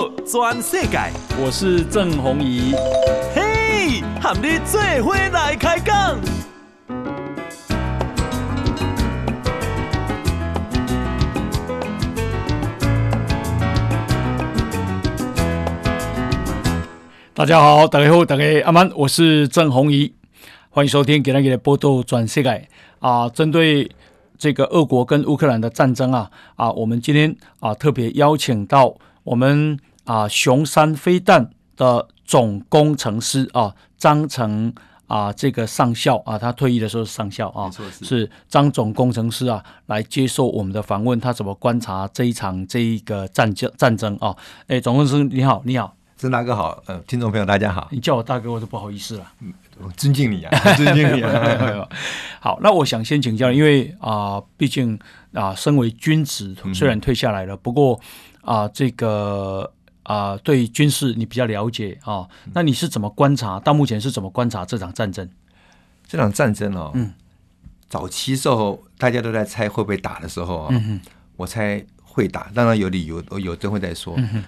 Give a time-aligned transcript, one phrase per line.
[0.00, 0.98] 道全世界，
[1.38, 2.72] 我是郑弘仪。
[3.34, 6.18] 嘿，和你做伙来开讲。
[17.34, 20.14] 大家好，大家好，大家阿曼，我是郑弘仪，
[20.70, 22.48] 欢迎收听《今日的报道全世界》
[23.00, 23.90] 啊，针对。
[24.38, 29.78] 这个俄国跟乌克兰的战争啊啊，我们今天啊特别邀请到我们
[30.10, 34.74] 啊雄山飞弹的总工程师啊张成
[35.06, 44.36] 啊这个上校啊，他退役的时候是上校啊，是，是张总工程师啊来接受我们的访问，他怎么观察这一场这一个战争战争啊？
[44.66, 49.32] 哎，总工程师你好，你好，曾大哥好，呃，听众朋友大家好，你叫我大哥我都不好意思了。
[49.40, 49.52] 嗯
[49.82, 51.88] 我尊敬你啊， 尊敬你啊！
[52.38, 54.94] 好，那我想先请教，因为啊、呃，毕竟
[55.32, 57.98] 啊、呃，身为军职，虽然退下来了，嗯、不过
[58.42, 59.72] 啊、呃，这个
[60.10, 63.60] 啊、呃，对军事你比较了解啊，那你是怎么观察？
[63.60, 65.28] 到目前是怎么观察这场战争？
[66.08, 67.12] 这场战争哦，嗯，
[67.88, 71.00] 早期时候大家都在猜会不会打的时候啊，嗯、哼
[71.36, 74.14] 我猜会打，当然有理由，有等会再说。
[74.16, 74.44] 嗯、哼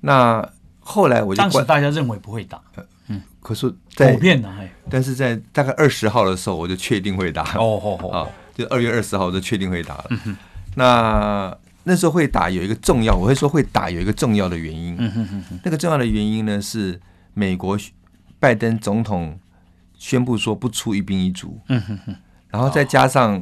[0.00, 2.60] 那后来我就当时大家认为不会打。
[3.06, 4.52] 嗯，可是在普遍的，
[4.90, 7.44] 但是在大概二十号的时候，我就确定会打。
[7.54, 10.06] 哦哦哦，啊，就二月二十号我就确定会打了。
[10.10, 10.36] 嗯、哼
[10.74, 11.56] 那
[11.88, 14.96] 那时候会打有一个重要，我会说会打有一个重要的原因。
[14.98, 17.00] 嗯、哼哼哼那个重要的原因呢是
[17.32, 17.78] 美国
[18.40, 19.38] 拜登总统
[19.96, 21.60] 宣布说不出一兵一卒。
[21.68, 22.16] 嗯、哼哼
[22.48, 23.40] 然后再加上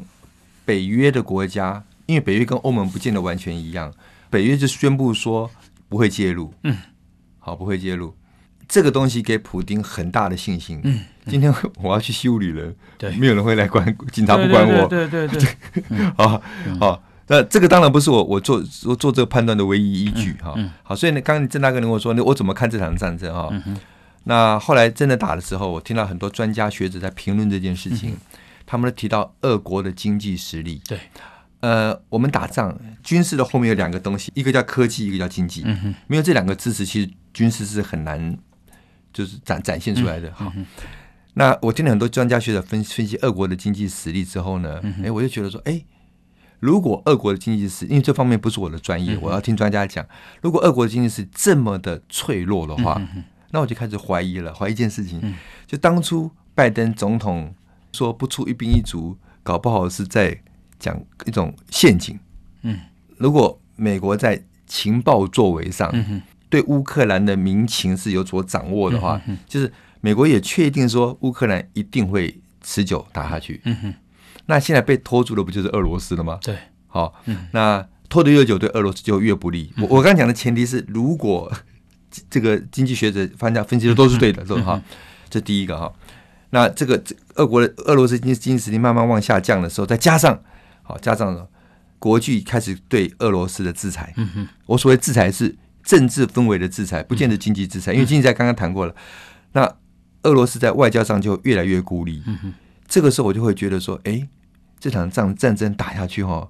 [0.66, 3.92] 北约的国家，因为北约跟欧盟不见得完全一样，
[4.28, 5.50] 北约就宣布说
[5.88, 6.52] 不会介入。
[6.64, 6.76] 嗯，
[7.38, 8.14] 好，不会介入。
[8.66, 10.80] 这个东西给普丁很大的信心。
[10.84, 14.86] 嗯，今天我要去修理了，对，没有人会来管，警察不管我。
[14.86, 15.46] 对对对，
[16.16, 16.42] 好，
[16.80, 20.54] 好，那这个当然不是我我做做做这个判断的唯一依据哈。
[20.82, 23.50] 好，所以呢，刚刚郑大哥跟我说，那我怎么看这场战争哈？
[24.24, 28.16] 那后来真的打的时候，我听到很多专家学者在评论这件事情，
[28.66, 30.80] 他们都提到俄国的经济实力。
[30.88, 30.98] 对，
[31.60, 35.64] 呃，我们打仗军事的后面有两个东西，一个叫科技，一个叫经济。
[36.06, 38.38] 没有这两个支持，其实军事是很难。
[39.12, 40.52] 就是展展现出来的哈，
[41.34, 45.80] 那我听了很多专家学者分分析俄国的经济实力之后呢，哎，我就觉得说，哎，
[46.64, 50.02] 如果俄国的经济是，因为这方面不是我的专业，我要听专家讲。
[50.40, 52.98] 如果俄国的经济是这么的脆弱的话，
[53.50, 55.20] 那我就开始怀疑了，怀疑一件事情，
[55.66, 57.54] 就当初拜登总统
[57.92, 60.40] 说不出一兵一卒，搞不好是在
[60.78, 62.18] 讲一种陷阱。
[62.62, 62.78] 嗯，
[63.18, 65.92] 如果美国在情报作为上，
[66.48, 69.70] 对乌克兰的民情是有所掌握的话，嗯、就是
[70.00, 73.60] 美国也确定说乌克兰一定会持久打下去。
[73.64, 73.94] 嗯、哼
[74.46, 76.38] 那现在被拖住的不就是俄罗斯了吗？
[76.42, 76.56] 对，
[76.86, 79.72] 好，嗯、那拖得越久，对俄罗斯就越不利。
[79.76, 81.52] 嗯、我我刚讲的前提是，如果
[82.30, 84.62] 这个经济学者方向分析的都是对的，是吧？
[84.62, 84.82] 哈，
[85.28, 85.92] 这第一个哈。
[86.50, 87.02] 那这个
[87.34, 90.40] 俄国的俄罗斯经济经济实力慢慢往下降的时候，再加上
[90.82, 91.46] 好加上
[91.98, 94.12] 国际开始对俄罗斯的制裁。
[94.16, 95.56] 嗯、哼我所谓制裁是。
[95.84, 98.94] 政治氛围的制裁，不见得经济制裁，因为经济制裁刚刚谈过了。
[99.52, 99.70] 那
[100.22, 102.22] 俄罗斯在外交上就越来越孤立。
[102.94, 104.24] 这个时候我就会觉得说，哎，
[104.78, 106.48] 这场仗战争打下去哈，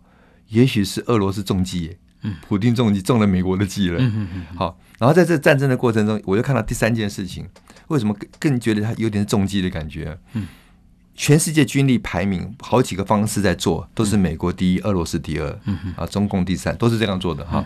[0.48, 3.96] 也许是俄罗斯中计，嗯普丁中计中了美国的计了。
[3.98, 7.48] 嗯好，然后在这战争的过程中，我就看到第三件事情，
[7.88, 10.18] 为什么更更觉得他有点中计的感觉？
[11.14, 17.64] 全世界军力排名好几个方式在做，都是美国第一，俄罗斯第二，嗯啊，中共第三，都是这样做的哈。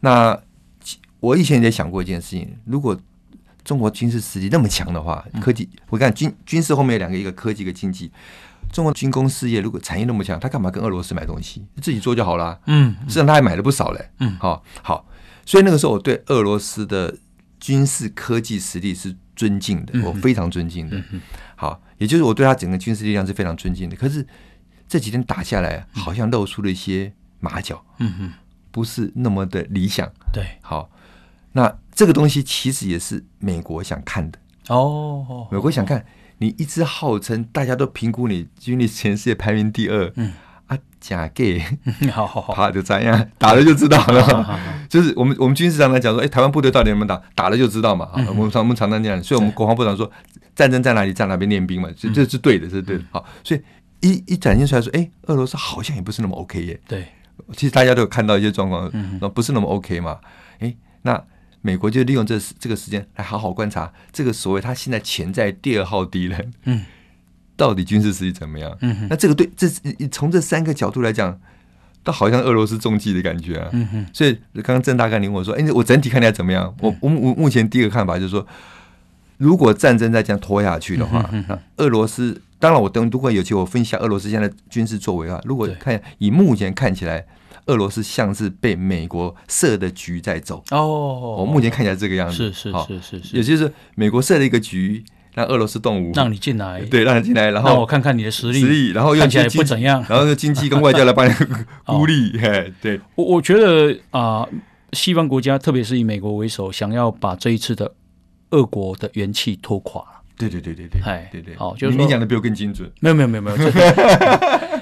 [0.00, 0.36] 那
[1.20, 2.98] 我以前也想过一件事情，如果
[3.64, 8.12] 中国军事实力那么强的话，科技我看军军事后面有两个，一个科技，一个经济。
[8.70, 11.64] 中国军工事业如果产业那么强，他干嘛跟俄罗斯买东西？
[11.80, 12.60] 自己做就好了。
[12.66, 14.10] 嗯，实际上他还买了不少嘞。
[14.18, 15.06] 嗯，好，好，
[15.46, 17.16] 所以那个时候我对俄罗斯的
[17.60, 21.00] 军事科技实力是尊敬的，我非常尊敬的。
[21.54, 23.94] 好，也就是我对他整个军事力量是非常尊敬的。
[23.94, 24.26] 可是
[24.88, 27.80] 这几天打下来，好像露出了一些马脚。
[27.98, 28.32] 嗯哼，
[28.72, 30.10] 不是那么的理想。
[30.32, 30.90] 对，好。
[31.56, 35.48] 那这个东西其实也是美国想看的哦。
[35.50, 36.04] 美国想看
[36.38, 40.32] 你一直号称大家都评估你军力全世界排名第二，嗯
[40.66, 41.62] 啊假 gay，
[42.10, 44.60] 好好好，怕就这样打了就知道了。
[44.90, 47.22] 就是我们我们军事上来讲说，哎，台湾部队到底能不能打？
[47.34, 48.10] 打了就知道嘛。
[48.28, 50.10] 我们常我们常常这样，所以我们国防部长说，
[50.56, 53.04] 战争在哪里，在哪边练兵嘛，这这是对的，是对的。
[53.12, 53.62] 好，所以
[54.00, 56.80] 一一展现出来说，哎，俄罗斯好像也不是那么 OK 耶。
[56.88, 57.06] 对，
[57.52, 58.90] 其实大家都有看到一些状况，
[59.20, 60.18] 那不是那么 OK 嘛。
[60.58, 61.22] 哎，那。
[61.66, 66.84] 美国就利用这这个时间来好好观察这个所谓他现在潜在第二号敌人，嗯，
[67.56, 68.76] 到底军事实力怎么样？
[68.82, 69.66] 嗯哼，那这个对这
[70.08, 71.40] 从这三个角度来讲，
[72.02, 73.70] 都好像俄罗斯中计的感觉啊。
[73.72, 76.74] 嗯哼，所以刚刚郑大哥您问我说，哎，我整体看起来怎么样？
[76.80, 78.46] 我我我目前第一个看法就是说，
[79.38, 87.24] 如果战争再这样拖下去的话，那俄罗斯当然我等如果有机会我分析一下俄罗斯现在的军事作为啊，如果看以目前看起来。
[87.66, 90.62] 俄罗斯像是被美国设的局在走。
[90.70, 95.02] 哦，我目前看起来这个样子，是是是是是，也就是美国设了一个局，
[95.34, 101.32] 让俄罗斯动武，让你进来，对，让你进来，然后让我看看你的实力，实力，然后又看起来不怎样，然后用经济跟外交来帮你
[101.86, 104.46] 孤立，嘿，对，我我觉得啊，
[104.92, 107.94] 西方国家特别是以美国为首，想要把这一次的
[108.50, 110.04] 俄国的元气拖垮。
[110.36, 112.90] 对对对对对，哎，对对，好，就是你讲的比我更精准。
[112.98, 113.64] 没有没有没有没有，那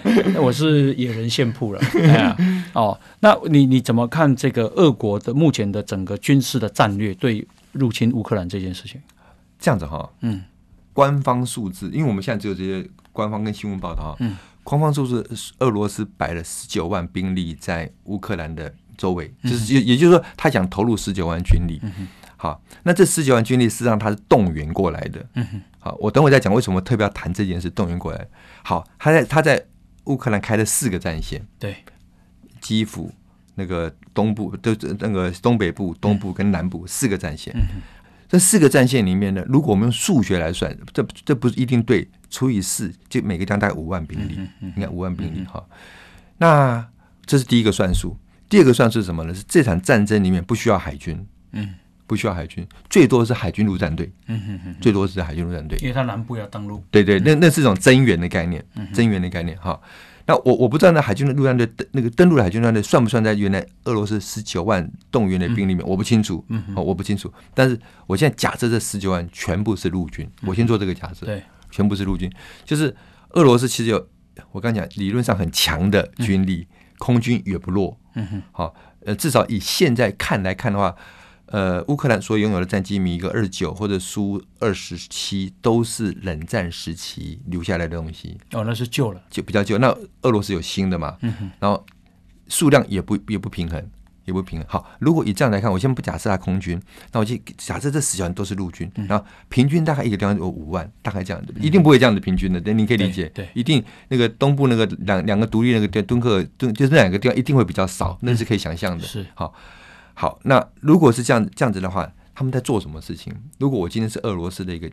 [0.41, 1.81] 我是野人献曝了。
[1.95, 2.37] 哎
[2.75, 9.01] 哦，那你你怎么看这个俄国的目前的整个军事的战略对入侵乌克兰这件事情？
[9.59, 10.43] 这样子哈，嗯，
[10.93, 15.25] 官方数字，因为我们现在只有这些官方跟新闻报道，嗯，官方数字，
[15.59, 21.79] 俄罗斯摆了十九万兵力在乌克兰的周围，就是也也就是说，他想投入十九万军力。
[21.83, 25.25] 嗯好，那这十九万军力实际上他是动员过来的。
[25.35, 25.63] 嗯哼。
[25.79, 28.27] 好，我等会再讲为什么特别要谈这件事，动员过来。
[28.65, 29.65] 好，他在他在
[30.05, 31.47] 乌克兰开了四个战线。
[31.59, 31.77] 对。
[32.61, 33.13] 基辅
[33.57, 37.53] 那个东部，都那个东北部、东部跟南部四个战线。
[37.57, 37.81] 嗯。
[38.29, 44.39] 这四个战线里面呢，如果我们用数学来算，这这不是一定对，除以四，就每个地方大概五万兵力。
[44.61, 44.73] 嗯。
[44.77, 45.63] 你看五万兵力哈。
[46.39, 46.89] 那
[47.27, 48.17] 这是第一个算术。
[48.49, 49.35] 第二个算术是什么呢？
[49.35, 51.27] 是这场战争里面不需要海军。
[51.53, 51.75] 嗯。
[52.07, 54.11] 不需要海军，最多是海军陆战队。
[54.27, 56.83] 嗯哼哼，最多是海军陆战队，因为它南部要登陆。
[56.91, 59.81] 对对，那那是一种增援的概念，增援的概念哈。
[60.25, 65.85] 那我我不知道那海军的陆战队那个登陆的海军陆战队算不算在原来俄罗斯十九万动员的兵里面？
[65.85, 67.33] 我不清楚，嗯，我不清楚。
[67.55, 67.77] 但是
[68.07, 72.31] 我现在假设这十九万全部是陆军，我先做这个假设，对，全部是陆军，
[72.65, 72.95] 就是
[73.31, 74.09] 俄罗斯其实有
[74.53, 76.69] 我刚讲理论上很强的军力，
[76.99, 77.99] 空军也不弱。
[78.15, 80.95] 嗯哼，好，呃，至少以现在看来看的话。
[81.47, 88.39] 呃，乌克兰所拥有的战机米格二十九或者苏二十七都是冷战时期留下来的东西。
[88.53, 89.77] 哦，那是旧了，就比较旧。
[89.77, 91.17] 那俄罗斯有新的嘛？
[91.21, 91.51] 嗯哼。
[91.59, 91.85] 然后
[92.49, 93.87] 数量也不也不平衡，
[94.25, 94.67] 也不平衡。
[94.67, 96.81] 好，如果以这样来看，我先不假设它空军，
[97.13, 102.59] 那我就假设这十小人都是陆军，然后平均大概一个地方有五万，大概这样的，一定不会这样子平均的。
[102.59, 103.29] 对，你可以理解。
[103.35, 109.05] 对，一定那个东部那个两两个独立那个地敦刻尔敦，就是那两个地方一定会比较少，那是可以想象的。
[109.05, 109.53] 是好。
[110.23, 113.35] 好，那如果是这样这样子的话，他们在做什么事情？
[113.59, 114.89] 如果我今天是俄罗斯的一个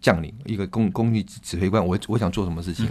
[0.00, 2.86] 将领，一个公公务指挥官，我我想做什么事情？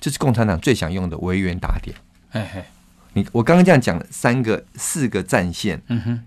[0.00, 1.94] 这、嗯、是共产党最想用的维园打点。
[2.30, 2.64] 嘿嘿，
[3.12, 5.82] 你我刚刚这样讲了三个、四个战线。
[5.88, 6.20] 嗯哼，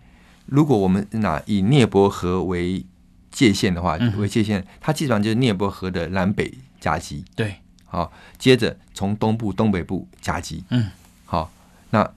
[0.45, 2.85] 如果我们拿以涅伯河为
[3.31, 7.25] 界限的话，为、嗯、界限，它基本上就是涅伯河的南北夹击。
[7.35, 7.55] 对，
[7.85, 10.63] 好，接着从东部、东北部夹击。
[10.69, 10.91] 嗯，
[11.25, 11.51] 好，
[11.89, 12.07] 那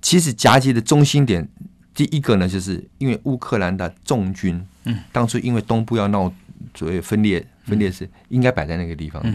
[0.00, 1.46] 其实夹击的中心点。
[1.94, 6.32] 第一个呢，就是因为乌克兰的重军，嗯，当初因为东部要闹
[6.74, 9.32] 所谓分裂，分裂是应该摆在那个地方的。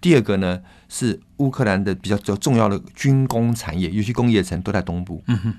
[0.00, 5.20] 第二个呢，是乌克兰的比较较重要的军工产业，尤其工业城都在东部。
[5.26, 5.54] 嗯哼。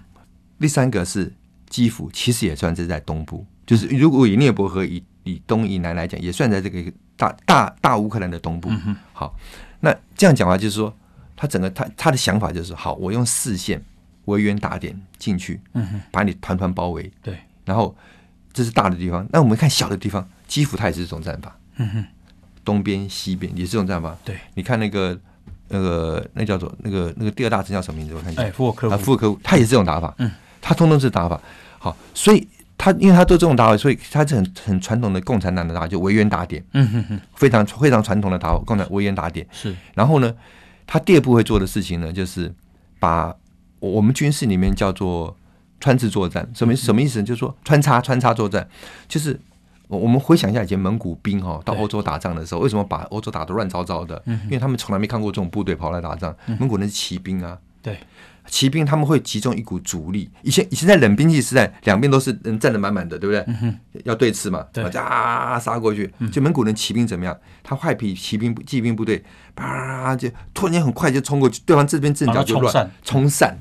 [0.57, 1.30] 第三个是
[1.68, 8.69] 基辅，其实也算是在东部，就是如果以涅伯河以以东以南来讲，也算在这个大大大乌克兰的东部。
[8.69, 9.36] 嗯好，
[9.81, 10.94] 那这样讲话就是说，
[11.36, 13.83] 他整个他他的想法就是，好，我用四线。
[14.30, 17.96] 维园打点进去，嗯哼，把你团团包围，对，然后
[18.53, 22.06] 这是大的地方，那我们看小的地方，基辅它也是这种战法，嗯哼，
[22.63, 25.18] 东边西边也是这种战法，对，你看那个
[25.68, 28.15] 那个那叫做那个那个第二大城叫什么名字？
[28.15, 31.39] 我看一下，哎，库尔科夫，库尔科夫，他也是这种打法，嗯，他通通是打法，
[31.77, 39.46] 好，所以他因为他都这种打法，所以他是很很传统的共产党的打法，就围园打点，嗯哼哼，非常非常传统的打法，共产围园打点。
[39.51, 40.34] 是，然后呢，
[40.88, 42.53] 他第二步会做的事情呢，就是
[43.00, 43.36] 把。
[43.79, 45.36] 我们军事里面叫做
[45.79, 47.25] 穿刺作战，什么什么意思呢？
[47.25, 48.67] 就是说穿插穿插作战，
[49.07, 49.39] 就是
[49.88, 54.21] 我们回想一下以前蒙古兵哈到欧洲打仗的时候，为什么把欧洲打得乱糟糟的？
[54.25, 56.36] 因为他们从来没看过这种部队跑来打仗。
[56.59, 57.98] 蒙古人是骑兵啊，对，
[58.50, 60.29] 骑兵他们会集中一股主力。
[60.41, 63.75] 以前以前在冷兵器时代，两边都是人站得满满的，对不对？
[64.03, 66.12] 要对刺嘛，对，啊杀过去。
[66.32, 67.38] 就蒙古人骑兵怎么样？
[67.63, 69.24] 他坏皮骑兵骑兵部队。
[69.56, 70.15] 啪！
[70.15, 73.58] 就突然间很快就冲过去，对方这边阵脚就乱，冲散，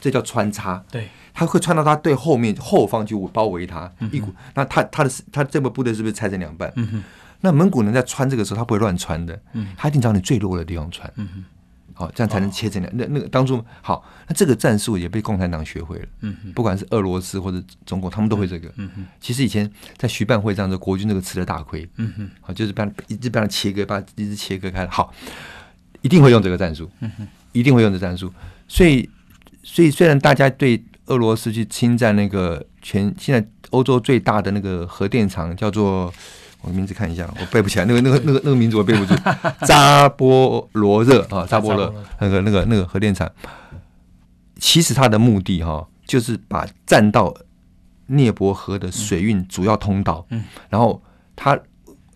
[0.00, 0.82] 这叫穿插。
[0.90, 4.34] 对，他会穿到他队后面后方去包围他一股。
[4.54, 6.72] 那他他的他这个部队是不是拆成两半？
[6.76, 7.02] 嗯哼。
[7.42, 11.12] 那蒙古人在穿这个时候，他不会乱穿的，嗯，他一定找你最弱的地方穿，
[12.02, 12.96] 好，这样才能切成两。
[12.96, 16.52] 那那个当初好，那这个战术也被共产党学会了，嗯哼。
[16.52, 19.06] 不管是俄罗斯或者中国，他们都会这个，嗯哼。
[19.20, 22.30] 其实以前在徐蚌会战的国军这个吃了大亏，嗯哼。
[22.40, 25.14] 好，就是把一直把它切割，把一直切割开了，好。
[26.00, 27.10] 一定会用这个战术，嗯
[27.52, 28.32] 一定会用这战术。
[28.66, 29.08] 所以
[29.62, 36.12] 所以虽然大家对俄罗斯去侵占那个全现在欧洲最大的那个核电厂叫做
[36.62, 39.14] 我名字看一下，我背不起来，那个那个那个那个名字我背不住，
[39.66, 43.30] 扎波罗热啊，扎波罗那个那个那个核电厂，
[44.58, 47.34] 其实它的目的哈，就是把占到
[48.06, 51.02] 涅伯河的水运主要通道，嗯，然后
[51.34, 51.58] 他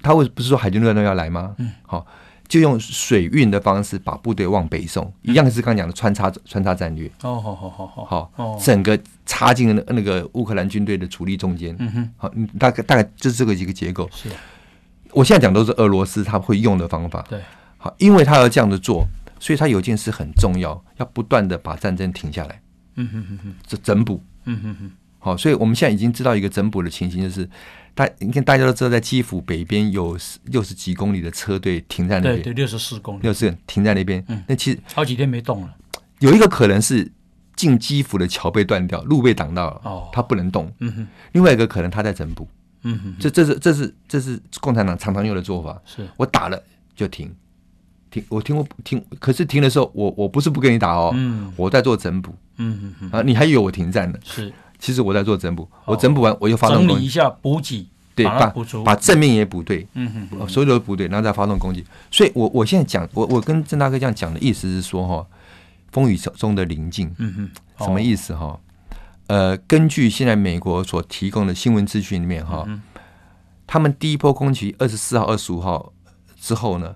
[0.02, 1.54] 他为不是说海军陆战队要来吗？
[1.58, 2.06] 嗯，好。
[2.48, 7.08] 就用水运的方式把部队往北送，一样是刚刚讲的穿插穿插战略。
[7.22, 11.74] 哦，好好好好，好，整个插进那那个乌克兰军队的主力中间。
[11.78, 14.08] 嗯哼，好，大概大概就是这个一个结构。
[14.12, 14.28] 是，
[15.10, 17.24] 我现在讲都是俄罗斯他会用的方法。
[17.28, 17.40] 对，
[17.78, 19.06] 好，因为他要这样子做，
[19.40, 22.62] 所以他有件事很重要，要不断的把战争停下来。
[22.94, 24.22] 嗯哼哼哼，这整补。
[24.44, 27.48] 嗯哼哼，好，所以我们现在已经知道一个整补的情形，就是。
[27.96, 34.22] 大，你看，大家都知道，在基辅北边有六十几公里的车队停在那边，对对，六十四公里，六十停在那边。
[34.28, 35.74] 嗯，那其实好几天没动了。
[36.18, 37.10] 有一个可能是
[37.56, 40.70] 进基辅的桥被断掉，路被挡到了，哦，他不能动。
[40.80, 41.08] 嗯哼。
[41.32, 42.46] 另外一个可能他在整补。
[42.82, 43.16] 嗯哼。
[43.18, 45.80] 这这是这是这是共产党常常用的做法。
[45.86, 46.62] 是我打了
[46.94, 47.34] 就停，
[48.10, 52.34] 停我听过停，可是停的时候我我不是不跟你打哦，嗯，我在做整补。
[52.58, 54.18] 嗯哼啊，你还以为我停战了？
[54.22, 54.52] 是。
[54.78, 58.52] 其实我在做整补，我整补完我又发动攻击，整理一下补给，对，把
[58.84, 61.84] 把正面也补对，嗯哼，所有的补对，然后再发动攻击。
[62.10, 65.26] 所以我我现在讲，我我跟郑大哥这样讲的意思是说哈，
[65.92, 68.58] 风雨中的宁静，嗯哼，什么意思哈？
[69.26, 72.66] 呃，根据现在美国所提供的新闻资讯里面哈，
[73.66, 75.92] 他们第一波攻击二十四号、二十五号
[76.40, 76.94] 之后呢，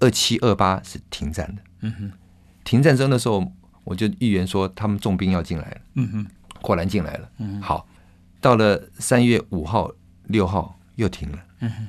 [0.00, 2.12] 二七、二八是停战的，嗯哼，
[2.64, 3.44] 停战争的时候，
[3.84, 6.26] 我就预言说他们重兵要进来了，嗯哼。
[6.62, 7.86] 果然进来了，嗯，好，
[8.40, 9.90] 到了三月五号、
[10.24, 11.86] 六号又停了，嗯哼，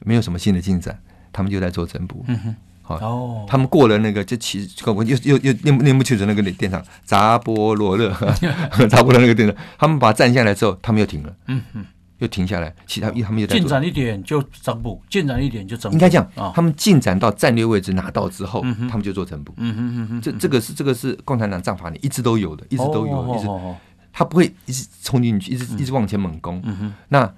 [0.00, 0.98] 没有什么新的进展，
[1.32, 8.12] 他们就在做整补，嗯哼，好，哦，他们过了那个，就其实我又又又念念不清楚那个电厂扎波罗热，
[8.88, 11.84] 扎波罗那个电厂，他们把占下来之后，他们又停了，嗯哼，
[12.18, 23.46] 又停下来，其他他们又在进展一点就整补，进展一点就整补，应该这样，他们进展到战略位置拿到之后，他们就做整补，嗯哼嗯哼，这这个是这个是共产党战法里一直都有的，一直都有，一直。
[24.18, 26.60] 他不会一直冲进去，一直一直往前猛攻。
[26.64, 26.94] 嗯哼。
[27.06, 27.32] 那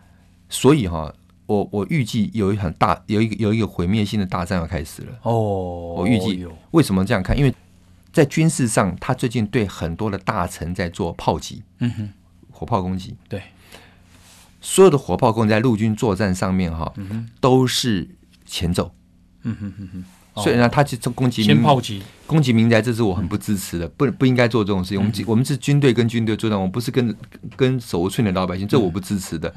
[0.49, 5.13] 所以哈，我我预计有一很大有一个有一个毁灭性的大战要开始了。
[5.21, 5.93] 哦。
[5.99, 7.37] 我预计为什么这样看？
[7.37, 7.55] 因为
[8.15, 11.63] 在军事上，他最近对很多的大臣在做炮击。
[11.81, 12.11] 嗯哼。
[12.51, 13.15] 火炮攻击。
[13.29, 13.43] 对。
[14.63, 16.91] 所有的火炮攻击在陆军作战上面哈，
[17.41, 18.09] 都是
[18.47, 18.91] 前奏。
[19.43, 20.05] 嗯哼哼哼。
[20.37, 24.99] 所以呢，他去攻击先炮击，攻击民宅，这是我很不支持的，不不应该做这种事情。
[24.99, 27.15] 我们我们是军队跟军队作战，我们不是跟
[27.57, 29.53] 跟手无寸铁的老百姓，这我不支持的。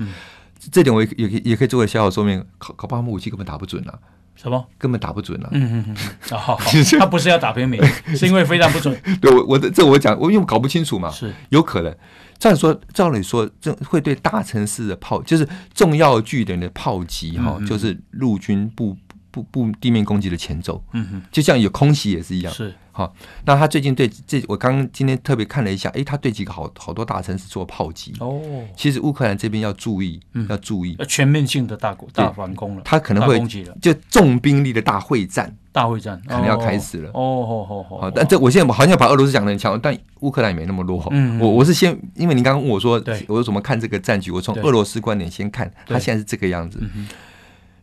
[0.71, 3.93] 这点我也也可以也可以作为小小说明，考考不好，他们武器根本打不准啊。
[4.35, 4.65] 什么？
[4.79, 5.49] 根本打不准啊。
[5.51, 6.37] 嗯嗯嗯。
[6.37, 6.57] 好，
[6.97, 7.79] 他不是要打平民，
[8.17, 8.99] 是因为非常不准。
[9.21, 11.11] 对，我我的这我讲，我因为搞不清楚嘛。
[11.11, 11.95] 是有可能。
[12.39, 18.97] 照理说，照理说，这会对大城市的炮，就是重要据点的炮击哈，就是陆军部。
[19.33, 23.11] 步步地面攻击的前奏，嗯哼，就像有空袭也是一样，是好。
[23.45, 28.39] 那他最近对这，我刚刚今天特别看了一下，哎，他对几个好好多大城市做炮击哦。
[28.77, 33.41] 其实乌克兰这边要注意，要注意，全面性的大大反攻了，他可能会
[33.81, 37.09] 就重兵力的大会战，大会战可能要开始了。
[37.15, 38.11] 哦。
[38.13, 41.03] 但这我现在好像把俄罗斯讲的很强，但乌克兰也没那么弱。
[41.09, 44.29] 嗯，我我是先，因为您刚刚问我说，我怎么看这个战局？
[44.29, 46.79] 我从俄罗斯观点先看，他现在是这个样子。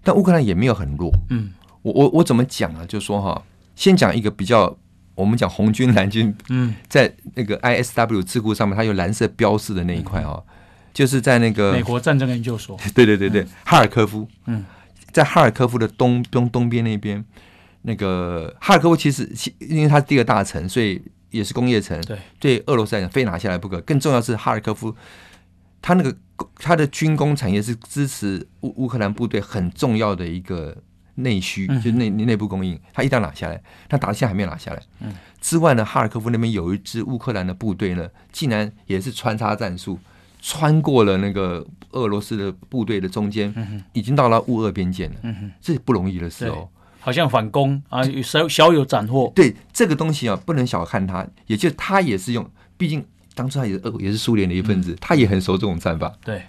[0.03, 1.13] 但乌克兰也没有很弱。
[1.31, 1.53] 嗯。
[1.83, 2.85] 我我我怎么讲啊？
[2.87, 3.43] 就说哈，
[3.75, 4.77] 先讲一个比较，
[5.15, 10.43] 我们讲红军蓝军，嗯，在那个 ISW 智库上面，它有蓝色标示的那一块啊，
[10.93, 14.63] 就是在那个美国战争研究所，对对对对，哈尔科夫，嗯，
[15.11, 17.25] 在哈尔科夫的东东东边那边，
[17.81, 19.27] 那个哈尔科夫其实
[19.59, 23.81] 因为它是第二大城，所以也是工业城，对，对俄罗斯来讲非拿下来不可。
[23.81, 24.95] 更重要是哈尔科夫，
[25.83, 26.17] 它那个
[26.57, 30.77] 他的军工产业是支持乌乌克兰部队很重要的一个。
[31.17, 34.83] 内需就是内内部供应，他一旦拿下来，他打到现在还没有拿下来。
[35.01, 39.99] 嗯，之外呢，哈尔科夫那边有一支乌克兰的部队呢，竟然也是穿插战术，
[40.41, 43.53] 穿过了那个俄罗斯的部队的中间，
[43.93, 45.15] 已经到了乌俄边界了。
[45.23, 46.67] 嗯哼，这不容易的事哦。
[47.01, 49.31] 好像反攻啊，小小有斩获。
[49.35, 56.13] 对这个东西啊，不能小看它，也就它也是用，毕竟当初他也是俄也是苏联的一份子，他也很熟这种战法。
[56.25, 56.43] 对，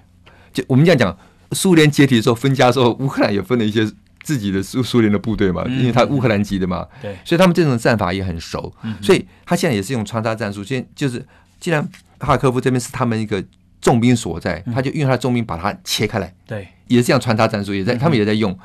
[0.54, 1.18] 就我们这样讲，
[1.52, 3.90] 苏联解体的时候分家的时候，乌克兰也分了一些。
[4.24, 8.72] 自己的苏苏联的部队嘛，因为他乌克兰籍的嘛，对，所以他们这种战法也很熟，
[9.02, 10.64] 所以他现在也是用穿插战术。
[10.64, 11.26] 现就是，
[11.60, 11.82] 既然
[12.20, 13.44] 哈尔科夫这边是他们一个
[13.82, 18.56] 重兵所在，他就用他的重兵把它切开来，对，也是这样穿插战术，也在他们也在用。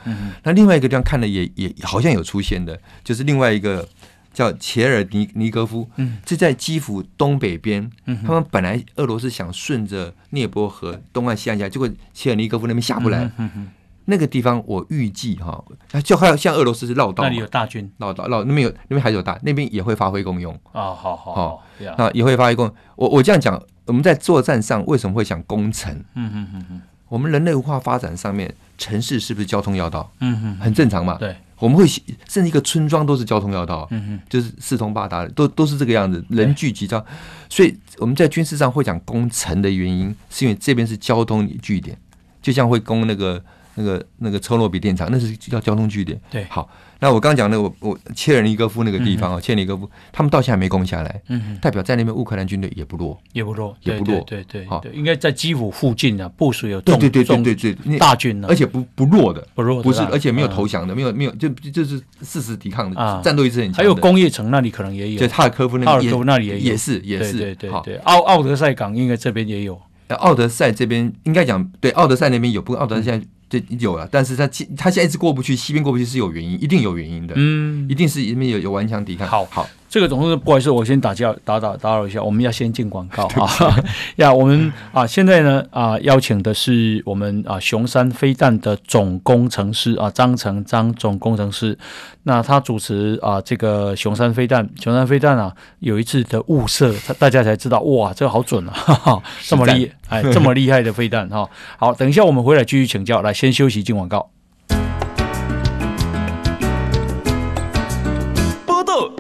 [0.43, 3.89] 那另外一个地方看的也也好像有出现的，就是另外一个
[4.37, 13.69] 叫切尔尼尼格夫，嗯，这在基辅东北边，嗯，他们本来俄罗斯想顺着涅伯河东岸西岸下，结果切尔尼格夫那边下不来，嗯嗯，
[14.05, 15.65] 那个地方我预计哈，
[16.05, 21.67] 就还有像俄罗斯是绕道，那里有大军绕道绕那边有那边还有大，那边也会发挥功用啊，好好好，
[21.97, 22.75] 那也会发挥功用。
[22.97, 25.91] 我我这样讲，我们在作战上为什么会想攻城？
[26.15, 30.13] 嗯嗯嗯嗯，我们人类文化发展上面，城市是不是交通要道？
[30.21, 31.35] 嗯嗯，很正常嘛，对。
[31.59, 33.89] 我们会甚至一个村庄都是交通要道，
[34.29, 37.05] 就是四通八达，都都是这个样子，人聚集到，
[37.49, 41.99] 所以我们在军事上会讲攻城的原因，是因为这边是交通据点，
[42.43, 43.43] 就像会攻那个
[43.77, 46.69] 那个那个车诺比电厂，那是叫交通据点，对，好。
[46.99, 63.77] 那我刚刚讲的，我我切尔尼戈夫那个地方啊，切尔尼戈夫，他们到现在没攻下来，嗯，代表在那边乌克兰军队也不弱，也不弱，也不弱，对对对，好，应该在基辅附近啊，部署有重对对对对对对大军呢，而且不不弱的，不弱，不是，而且没有投降的，没有没有，就就是誓死抵抗的，战斗意志很强。
[63.77, 69.79] 还有工业城那里可能也有，就哈尔科夫那里，那里也有，也是也是，对对对，奥奥德赛港应该这边也有，
[70.09, 73.27] 奥德赛这边应该讲对，奥德赛那边有，不过奥德赛现在。
[73.49, 79.29] 这有了，但是他他现在一直过不去，西边过不去是有原因，一定有原因的，嗯，一定是因为有有顽强抵抗。
[79.29, 79.69] 好，好。
[79.89, 83.77] 这个总是不好意思，我先打搅打打打扰一下，我们要先进广告啊。
[84.17, 91.79] 呀，我们啊，现在呢啊，邀请的是我们啊熊山飞弹的总工程师啊张成张总工程师。
[92.25, 101.49] 那他主持啊这个熊山飞弹，熊山飞弹啊有一次的误射，他大家才知道哇，这个好准啊，哈 哈这么厉害，哎，这么厉害的飞弹哈。
[101.79, 104.31] 好，等一下我们回来继续请教，来先休息进广告。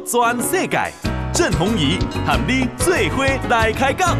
[0.08, 0.78] 转世界，
[1.34, 4.16] 郑鸿仪和你最伙来开讲。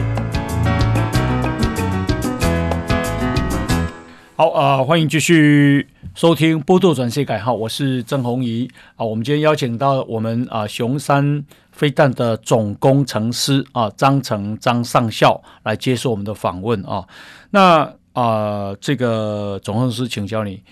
[4.35, 9.07] 好啊、呃，欢迎继续收听《波多转世界》哈，我是郑鸿仪啊。
[9.07, 17.07] 我们今天邀请到我们啊雄三飞弹的总工程师啊张成张上校来接受我们的访问啊。
[17.51, 20.65] 那啊、呃，这个总工程师，请教你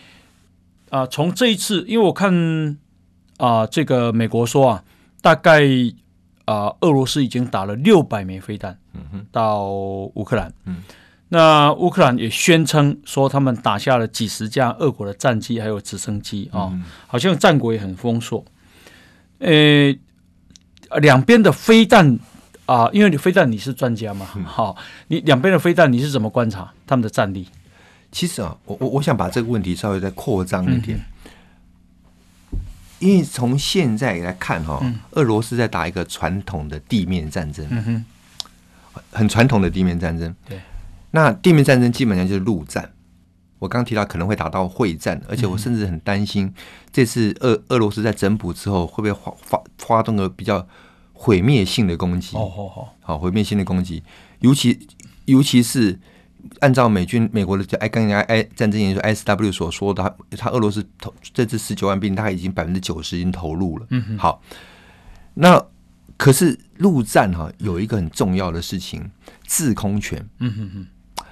[0.90, 2.77] 啊，从这一次，因为我看
[3.37, 4.83] 啊，这个美国说啊。
[5.24, 5.62] 大概
[6.44, 10.82] 啊、呃，俄罗斯已经打了六百枚飞弹，嗯哼，到乌克兰，嗯，
[11.30, 16.70] 那乌克兰也宣称说他们打下了几十架俄国的战机还有直升机啊、
[17.06, 18.44] 好像战果也很丰硕。
[19.38, 19.96] 呃，
[21.00, 22.06] 两边的飞弹
[22.66, 24.76] 啊、呃，因为你飞弹你是专家嘛，好、
[25.08, 27.48] 你两边的飞弹你是怎么观察他们的战力？
[28.12, 30.98] 其实啊，我我我想把这个问题稍微再扩张一点。
[30.98, 31.04] 嗯
[32.98, 38.04] 因为从现在来看，哈，俄罗斯在打一个传统的地面战争，
[39.11, 40.35] 很传统的地面战争。
[40.48, 40.59] 对，
[41.11, 42.90] 那地面战争基本上就是陆战。
[43.59, 46.52] 我刚刚提到可能会打到会战，而且我甚至很担心
[46.92, 50.66] 这次俄俄罗斯在整补之后会不会发发发动个比较
[51.12, 52.37] 毁灭性的攻击？
[52.37, 54.02] 哦，好，毁灭性的攻击，
[54.40, 54.87] 尤其
[55.26, 55.98] 尤其是。
[56.61, 63.87] 按照美军、美国的叫“刚才 I 战争研究 ”SW 所说的，他他俄罗斯投这支十九万兵，他已经百分之九十已经投入了。
[63.90, 64.42] 嗯哼，好，
[65.35, 65.64] 那
[66.16, 69.11] 可是陆战哈有一个很重要的事情，
[69.46, 70.26] 制空权。
[70.38, 71.24] 嗯哼哼，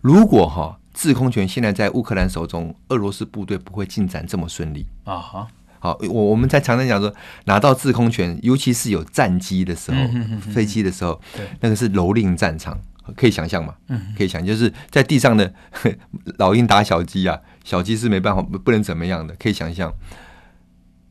[0.00, 5.48] 如果哈制空权现在在乌克兰手中，俄罗斯部队不会进展这么顺利啊哈。
[5.78, 9.98] 好，我我们在常常讲说，拿到制空权，尤其是有战机的时候，
[10.40, 12.78] 飞机的时候，对，那个是蹂躏战场。
[13.14, 13.74] 可以想象嘛？
[13.88, 15.52] 嗯，可以想，就是在地上的
[16.38, 19.92] 老鹰打小鸡啊，小鸡是没办法，不能怎么样的，可以想象。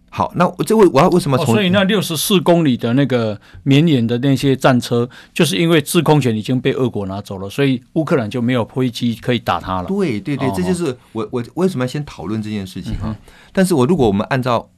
[0.09, 1.47] 好，那我这位我要为什么从、哦？
[1.55, 9.87] 所以那六十四公里的那个绵延的那些战车，就是因为制空权已经被俄国拿走了，所以乌克兰就没有飞机可以打它了。
[9.89, 13.15] 对对对，这就是我我为什么要先讨论这件事情哈、嗯？
[13.51, 14.69] 但是我如果我们按照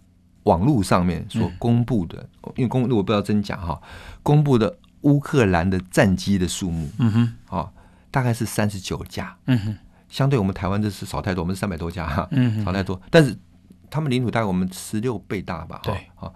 [0.45, 3.79] 网络上面所公布的，嗯、因为公我不知道真假哈，
[4.23, 4.75] 公布的。
[5.07, 7.71] 乌克兰的战机的数目，嗯哼，哦，
[8.11, 9.77] 大概是三十九架，嗯哼，
[10.09, 13.01] 相对我们台湾这是少太多，我们是三百多架，哈，嗯，少太多。
[13.09, 13.33] 但是
[13.89, 16.29] 他们领土大概我们十六倍大吧，对，啊，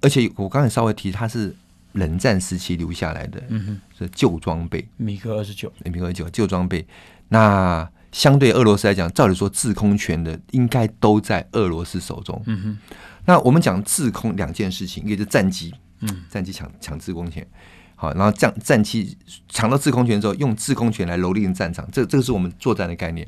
[0.00, 1.54] 而且我刚才稍微提，它是
[1.92, 6.86] 冷战时期留下来的，嗯哼，是旧装备，米格二十九，米格二十九旧装备。
[7.28, 12.78] 那相对俄罗斯来讲，照理说制空权的应该都在俄罗斯手中，嗯哼。
[13.24, 15.74] 那我们讲制空两件事情，一个是战机。
[16.00, 17.46] 嗯，战机抢抢制空权，
[17.94, 19.16] 好，然后这样战机
[19.48, 23.26] 抢到制空权之后，用制空权来蹂躏战场，这这个是我们作战的概念。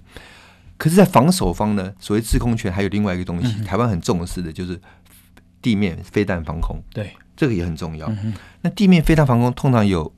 [0.77, 4.81] 可是，在防守方呢，所谓制空权还有另外一个东西，嗯、台湾很重视的就是
[5.61, 6.81] 地面飞弹防空。
[6.95, 8.07] 对，这个也很重要。
[8.09, 10.13] 嗯、那地面飞弹防空通常有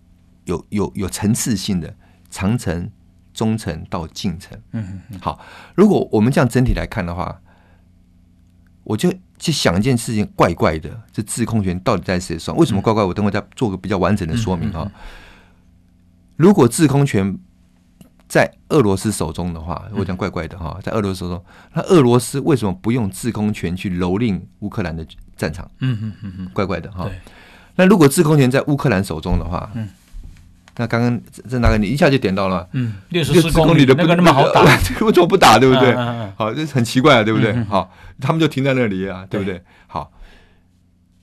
[0.45, 1.95] 有有有层次性的，
[2.29, 2.91] 长程、
[3.33, 4.61] 中程到近程。
[4.73, 5.19] 嗯嗯。
[5.21, 5.41] 好，
[5.75, 7.41] 如果我们这样整体来看的话，
[8.85, 12.57] 我就去想一件事情，怪怪的，这制空权到底在谁手上？
[12.57, 13.03] 为什么怪怪？
[13.03, 14.89] 我等会再做个比较完整的说明啊。
[16.37, 17.37] 如果制空权
[18.29, 25.05] 在俄罗斯手中的话，我讲怪怪的哈，在俄罗斯手中，那俄罗斯为什么不用制空权去蹂躏乌克兰的
[25.37, 25.69] 战场？
[25.81, 27.11] 嗯嗯嗯嗯，怪怪的哈。
[27.77, 29.89] 那如果制空权在乌克兰手中的话，嗯，
[30.81, 34.63] 那刚刚郑大哥你一下就点到了，嗯，六十四公里的那个那么好打，
[35.05, 35.59] 为什么不打？
[35.59, 35.95] 对不对？
[36.37, 37.53] 好，这很奇怪啊，对不对？
[37.65, 39.63] 好，他们就停在那里啊，对不对？
[39.87, 40.11] 好，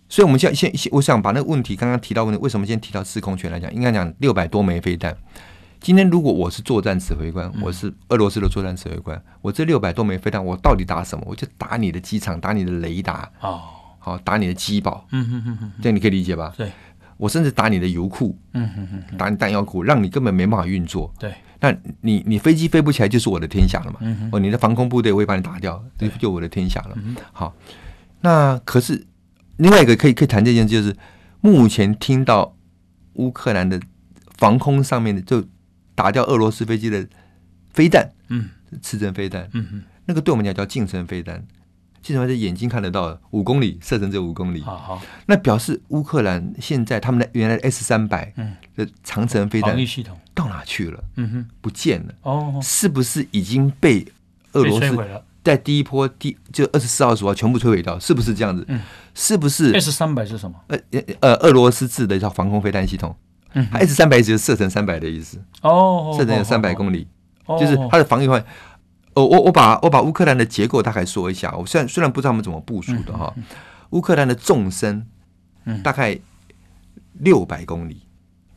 [0.07, 3.73] 所以我们现在先，我想把那个问题刚刚提到问题，为什么先提到制空权来讲？
[3.73, 5.17] 应该讲六百多枚飞弹。
[5.79, 11.23] 今天如果我是作战指挥官，我是俄罗斯的作战指挥官，我这六百多枚飞弹，我到底打什么？
[11.27, 13.27] 我就打你的机场，打你的雷达。
[13.41, 13.61] 哦。
[13.99, 16.53] 好，打你的机堡，嗯哼哼哼，这样你可以理解吧？
[16.55, 16.71] 对，
[17.17, 21.11] 我甚至打你的油库，嗯哼哼，打你弹药库，让你根本没办法运作。
[21.19, 23.97] 对，那你你飞机飞不起来，就是我的天下了嘛。
[24.01, 26.97] 嗯哼，哦，你的防空部队我也把你打掉，就就我的天下了。
[27.03, 27.15] 嗯。
[27.33, 27.55] 好，
[28.21, 29.05] 那可是
[29.57, 30.95] 另外一个可以可以谈这件事，就是
[31.41, 32.55] 目前听到
[33.13, 33.79] 乌克兰的
[34.37, 35.43] 防空上面的就
[35.95, 37.07] 打掉俄罗斯飞机的
[37.71, 38.49] 飞弹，嗯，
[38.81, 41.43] 刺针飞弹，嗯哼，那个对我们讲叫近程飞弹。
[42.07, 44.61] 基本上是眼睛看得到的，五公里射程只有五公里。
[44.61, 48.33] 好好，那表示乌克兰现在他们的原来的 S 三百
[48.77, 51.03] 的长城飞弹系统到哪去了？
[51.17, 52.13] 嗯哼，不见了。
[52.21, 54.07] 哦，是不是已经被
[54.53, 54.97] 俄罗斯
[55.43, 57.99] 在第一波第就二十四号、二十五号全部摧毁掉？
[57.99, 58.63] 是不是这样子？
[58.69, 58.79] 嗯，
[59.13, 60.57] 是不是 S 三百是什么？
[60.67, 60.79] 呃
[61.19, 63.13] 呃，俄罗斯制的一套防空飞弹系统。
[63.51, 65.43] 嗯，S 三百就是射程三百的意思。
[65.61, 67.05] 哦，射程有三百公里，
[67.59, 68.41] 就是它的防御范
[69.17, 69.23] 围。
[69.23, 71.51] 我我我把我把乌克兰的结构大概说一下。
[71.57, 73.33] 我虽然虽然不知道他们怎么部署的哈，
[73.89, 75.07] 乌克兰的纵深
[75.83, 76.17] 大概
[77.19, 78.01] 六百公里，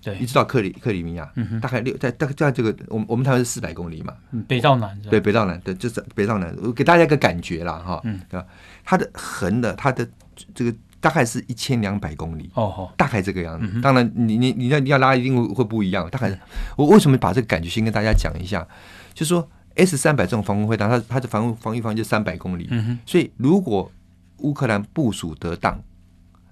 [0.02, 1.30] 对，一直到克里克里米亚，
[1.62, 4.14] 大概六在大概在这个我们我们台湾是四百公里嘛，
[4.46, 8.46] 北到南对北到南对就是北到南，我给大家一个感觉啦哈，对吧？
[8.84, 10.06] 它的横的它的
[10.54, 13.80] 这个大概是一千两百公里哦，大概这个样子。
[13.80, 16.38] 当然你你你要你要拉一定会会不一样，大概
[16.76, 18.66] 我为什么把这个感觉先跟大家讲一下，
[19.14, 19.48] 就是说。
[19.84, 22.68] S 三百这种防空飞弹，它它的防防御范围就三百公里，
[23.06, 23.90] 所以如果
[24.38, 25.82] 乌克兰部署得当，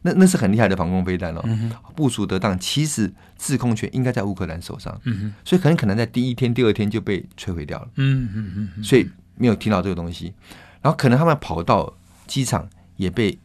[0.03, 1.41] 那那是很厉害的防空飞弹哦。
[1.45, 1.95] 嗯、哼。
[1.95, 4.99] 部署得当，其实制空权应该在乌克兰手上，
[5.45, 7.89] 所以很可能在第一天、第二天就被摧毁掉了。
[7.97, 10.33] 嗯、嗯嗯所以没有听到这个东西，
[10.81, 11.93] 然后可能他们跑到
[12.27, 13.39] 机场也被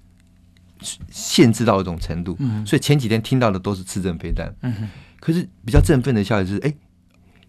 [1.09, 4.53] 限制到一种程度，所以前几天听到的都是刺针飞弹。
[5.19, 6.73] 可是比较振奋的消息是，哎。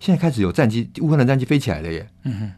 [0.01, 2.07] 现在开始有战机，乌克兰战机飞起来了耶！
[2.25, 2.53] 嗯哼，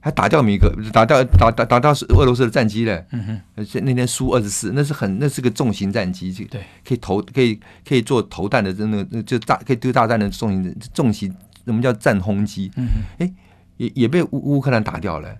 [0.00, 3.04] 还打掉米格，打掉打打打掉俄罗斯的战机嘞。
[3.10, 12.70] 嗯哼，那天苏二十四，那是很那是个重型战机，对，可以投可以可以做投弹的，真的那就炸可以丢炸弹的重型重型，什么叫战轰机？
[12.76, 13.32] 嗯哼，哎，
[13.78, 15.36] 也也被乌乌克兰打掉了，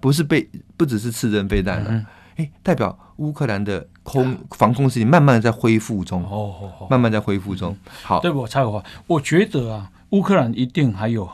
[0.00, 6.24] 不是被不只是刺针飞弹了，哎，代表乌克兰的空防空事情慢慢在恢复中。
[6.24, 7.76] 哦，慢慢在恢复中。
[8.02, 9.90] 好，对我插个话，我觉得啊。
[10.12, 11.28] 乌克兰一定还有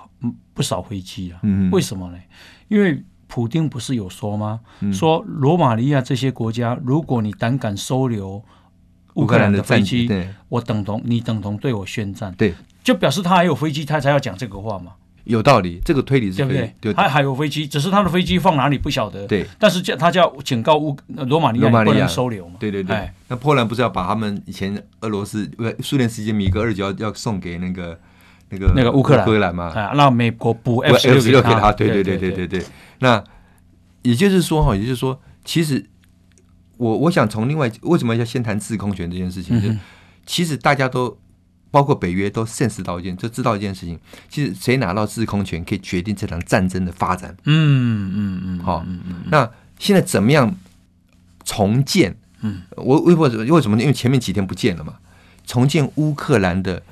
[0.54, 1.38] 不少飞机啊？
[1.42, 2.18] 嗯、为什么呢？
[2.66, 4.60] 因为普丁不是有说吗？
[4.80, 8.42] 嗯、说罗马尼亚这些国家，如果你胆敢收留
[9.14, 10.08] 乌克兰的飞机，
[10.48, 12.32] 我等同你等同对我宣战。
[12.34, 14.92] 对，就表示他还有飞机，他才要讲这个话嘛。
[15.24, 16.74] 有道理，这个推理是对不对？
[16.80, 19.26] 对，他还有飞机，只是他的飞机放哪里不晓得。
[19.26, 22.54] 对，但是叫他叫警告乌罗马尼亚不能收留嘛。
[22.58, 22.96] 对对对。
[22.96, 27.98] 哎、那波兰不是要把他们以前俄罗斯苏联时期米格二九要要送给那个？
[28.50, 32.64] 那个那个乌克兰嘛，让美国补 F 十六给他，对对对对对对。
[33.00, 33.22] 那
[34.02, 35.84] 也就是说哈，也就是说，其实
[36.78, 39.68] 我我想从另外为什么要先谈制空权这件事情，就
[40.24, 41.18] 其实大家都
[41.70, 43.98] 包括北约都 sense 到一件，就知道一件事情，
[44.30, 47.37] 其实谁拿到制空权可以决定这场战争的发展。
[47.44, 50.56] 嗯嗯嗯，好，嗯嗯那现在怎么样
[51.44, 52.16] 重建？
[52.40, 53.78] 嗯，我为为什么为什么？
[53.78, 54.94] 因为前面几天不见了嘛，
[55.44, 56.82] 重建乌克兰的。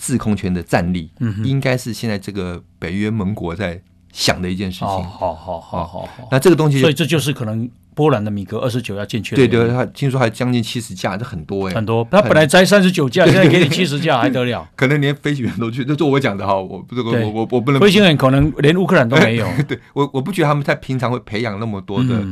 [0.00, 1.10] 制空权的战力，
[1.44, 3.78] 应该是现在这个北约盟国在
[4.10, 4.88] 想的一件事情。
[4.88, 6.08] 好好好好好。
[6.30, 9.36] 那这个东西，所以这就是可能波兰的米格二十九要进去。
[9.36, 11.74] 对对，他听说还将近七十架，这很多哎。
[11.74, 14.66] 很多，他本来摘三十九架， 现在给你七十架，还得了？
[14.74, 17.78] 可能连飞行员都去，这是我讲的哈，我不是我我我不能。
[17.78, 19.46] 飞行员可能连乌克兰都没有。
[19.68, 22.24] 对我我不觉得他们在平常会培养那么多的。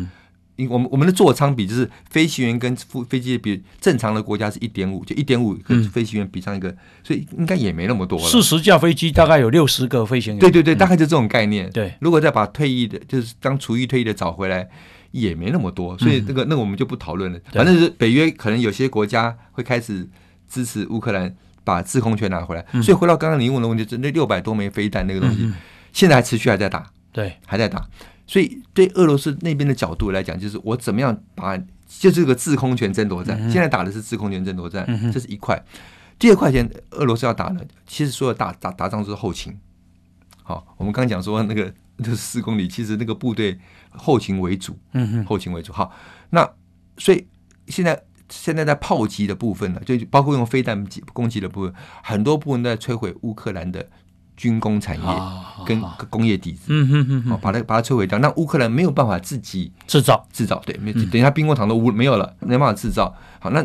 [0.59, 8.25] 因我们我们的座舱比就是飞行员跟副飞机比正常的国家是一点五，就一点五跟飞行员比上一个，所以应该也没那么多了。
[8.25, 10.41] 四十架飞机大概有六十个飞行员。
[10.41, 11.71] 对对对，大概就这种概念。
[11.71, 14.69] 对，如果再把退役的，就是当厨役退役的找回来，
[15.13, 15.97] 也没那么多。
[15.97, 17.39] 所以那个那个我们就不讨论了。
[17.53, 20.09] 反正是北约可能有些国家会开始
[20.51, 22.67] 支持乌克兰把制空权拿回来。
[22.83, 25.49] 所以回到刚刚您问的问题，就那六百多枚飞弹那个东西，
[25.93, 26.91] 现在还持续还在打。
[27.13, 27.87] 对，还在打。
[28.29, 35.61] 所以对俄罗斯那边的角度来讲，就是我怎么样把，就这个制空权争夺战，现在打的是制空权争夺战，这是一块。
[36.19, 39.57] 第二块钱，俄罗斯要打的，其实所有打打打仗都是后勤。
[40.43, 43.59] 好，我们刚刚讲说那个那四公里，其实那个部队
[43.91, 45.73] 后勤为主，嗯哼，后勤为主。
[45.73, 45.91] 好，
[46.31, 46.49] 那
[46.99, 47.27] 所以
[47.69, 53.89] 现在现在在炮击的部分呢，就包括用飞弹攻击的部分，很多部分都在摧毁乌克兰的
[54.39, 55.07] 军工产业
[55.67, 58.19] 跟工业底子，嗯哼哼，好，把它把它摧毁掉。
[58.21, 63.15] 那乌克兰没有办法自己制造制造，对，没等一下兵工厂都无没有了，没办法制造。
[63.39, 63.63] 好，那。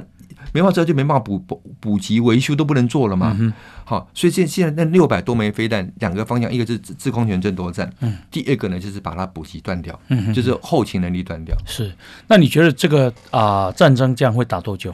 [0.52, 3.34] 没办法，这就没办法补补补给维修都不能做了嘛。
[3.40, 3.52] 嗯、
[3.86, 11.56] 好，所以现现在那六百多枚飞弹，两个方向，一个是制空权争夺战，嗯，第二个呢就是把它补给断掉，嗯，就是后勤能力断掉。
[11.66, 11.96] 是，
[12.28, 14.94] 那你觉得这个啊、呃、战争这样会打多久？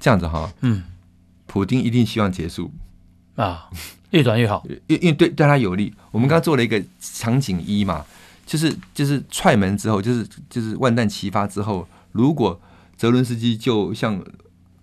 [0.00, 0.82] 这样子哈，嗯，
[1.46, 2.70] 普丁一定希望结束
[3.36, 3.70] 啊，
[4.10, 5.92] 越短越好，因因为对对他有利。
[6.10, 8.04] 我们刚刚做了一个场景一嘛，
[8.44, 12.60] 就是就是踹门之后，就是就是万弹齐发之后，如果
[12.96, 14.22] 泽伦斯基就像。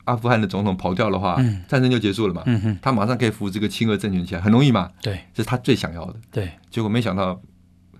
[0.06, 2.44] 阿富汗的总统跑掉的话，嗯、战争就结束了嘛？
[2.82, 4.90] 他马上可以扶这个亲俄政权起来，很容易嘛？
[5.02, 6.16] 对，这是他最想要的。
[6.30, 7.40] 对，结果没想到，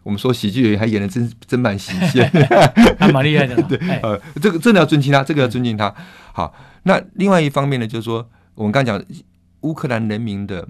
[0.04, 2.22] 我们说喜剧演员还演的真真蛮喜剧，
[3.00, 3.56] 还蛮厉害的。
[3.72, 5.88] 对，呃，这个真的要尊敬他，这个要尊敬他。
[5.88, 9.02] 嗯、好，那另外一方面呢，就是说我们刚讲
[9.62, 10.68] 乌克兰人民的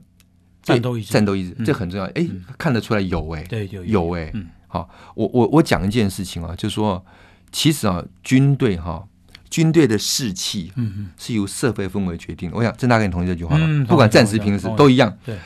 [0.63, 2.05] 战斗意志，战斗意志，嗯、这很重要。
[2.05, 4.31] 哎、欸，看得出来有哎、有有哎。
[4.33, 7.05] 嗯、好，我我我讲一件事情啊，就是说，
[7.51, 9.07] 其实啊，军队哈。
[9.49, 12.57] 军队的士气，嗯是由社会氛围决定的。
[12.57, 13.63] 我想郑大哥，你同意这句话吗？
[13.69, 15.15] 嗯、不管战时平时都一样。
[15.23, 15.37] 对，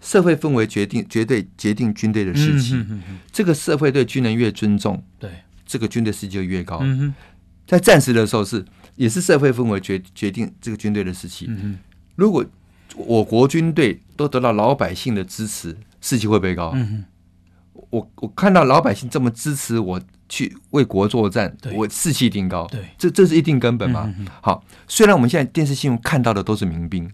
[0.00, 2.72] 社会氛围决定，绝对决定军队的士气。
[2.76, 5.30] 嗯、哼哼这个社会对军人越尊重，对，
[5.66, 6.78] 这个军队士气就越高。
[6.80, 7.12] 嗯、
[7.66, 8.64] 在战时的时候是，
[8.96, 11.44] 也是社会氛围决决定这个军队的士气。
[11.50, 11.78] 嗯、
[12.16, 12.42] 如果
[12.96, 16.72] 我国军队都得到老百姓的支持，士气会不会高？
[16.74, 17.04] 嗯、
[17.90, 20.00] 我我看到老百姓这么支持我。
[20.32, 22.64] 去为国作战，我士气一定高。
[22.68, 24.04] 对，这这是一定根本嘛。
[24.16, 27.04] 嗯、好，虽然我们现在电视新闻看到的都是民兵，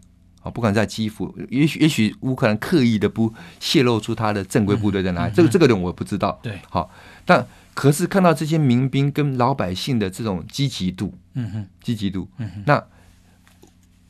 [0.43, 6.39] 啊，不管在基辅，也许也许乌克兰刻意的不泄露出他的正规部队在哪里，嗯、这个这个点我不知道。
[6.43, 6.91] 对，好，
[7.25, 12.85] 但可是看到这些民兵跟老百姓的这种积极度，嗯哼，积极度，嗯、哼那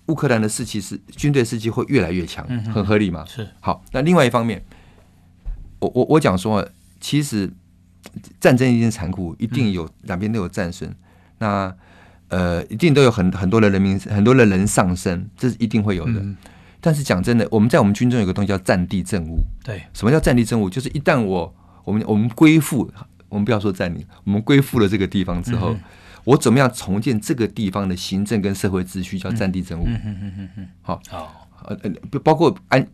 [0.07, 3.25] 乌克兰的士气是军队士气会越来越强，很合理嘛。
[3.27, 4.64] 是，好，那另外一方面，
[5.81, 6.69] 我我我讲说，
[7.01, 7.53] 其实。
[8.40, 10.97] 战争一定残酷，一定有两边都有战损，嗯、
[11.38, 11.77] 那
[12.29, 16.12] 呃，一定都有很很多的人民，很多的人丧生，这是一定会有的。
[16.12, 16.37] 嗯、
[16.81, 19.40] 但是讲真的，我们在我们军中有个东西叫战地政务。
[19.62, 20.71] 对，什么叫战地政务？
[20.71, 21.53] 就是一旦我
[21.85, 22.90] 我们我们归附，
[23.29, 25.81] 我们不要说占领，我们归附了这个地方之后，嗯、
[26.27, 29.85] 我怎么样重建这个地方的行政跟社会秩序，叫战地政务。
[29.87, 31.43] 嗯嗯嗯嗯嗯，好，好。
[31.69, 32.87] 呃呃，包括安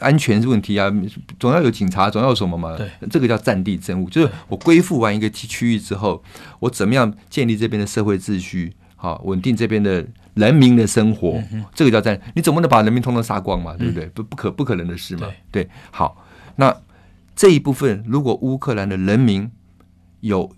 [0.00, 0.92] 安全问题啊，
[1.40, 2.76] 总要有警察，总要有什么嘛？
[2.76, 6.22] 对，这个叫战地政务，就是我归附完一个区域之后，
[6.58, 12.20] 我怎么样建立这边的社会秩序，好稳定这边的人民的生活，嗯、这个叫战。
[12.34, 13.74] 你总不能把人民通通杀光嘛？
[13.78, 14.04] 对不对？
[14.06, 15.28] 不、嗯、不可不可能的事嘛？
[15.50, 16.22] 对，对，好，
[16.56, 16.76] 那
[17.34, 19.50] 这一部分，如果乌克兰的人民
[20.20, 20.50] 有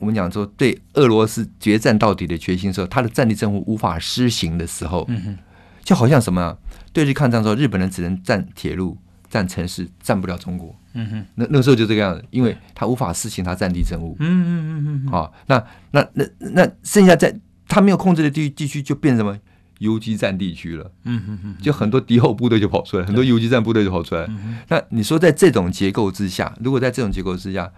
[0.00, 5.38] 我们讲说对俄罗斯决战到底的决心的时候，他的战地政府无法施行的时候，嗯、
[5.84, 6.58] 就好像什么？
[6.92, 10.74] 对日抗战的时候，日本人只能占铁路、占城市，占不了中国。
[10.94, 14.16] 嗯哼，那那个时候就这个样子，因为他无法施行他战地政务。
[14.18, 15.08] 嗯嗯嗯嗯。
[15.08, 19.38] 好，那那那那剩下在他没有控制的地地区，就变什么
[19.78, 20.90] 游击战地区了。
[21.04, 24.28] 嗯哼哼，就很多敌后部队就跑出来，很多游击战部队就跑出来。
[24.68, 27.70] 那你说在这种结构之下，如果在这种结构之下，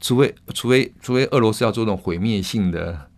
[0.00, 3.08] 除非除非除非俄罗斯要做这种毁灭性的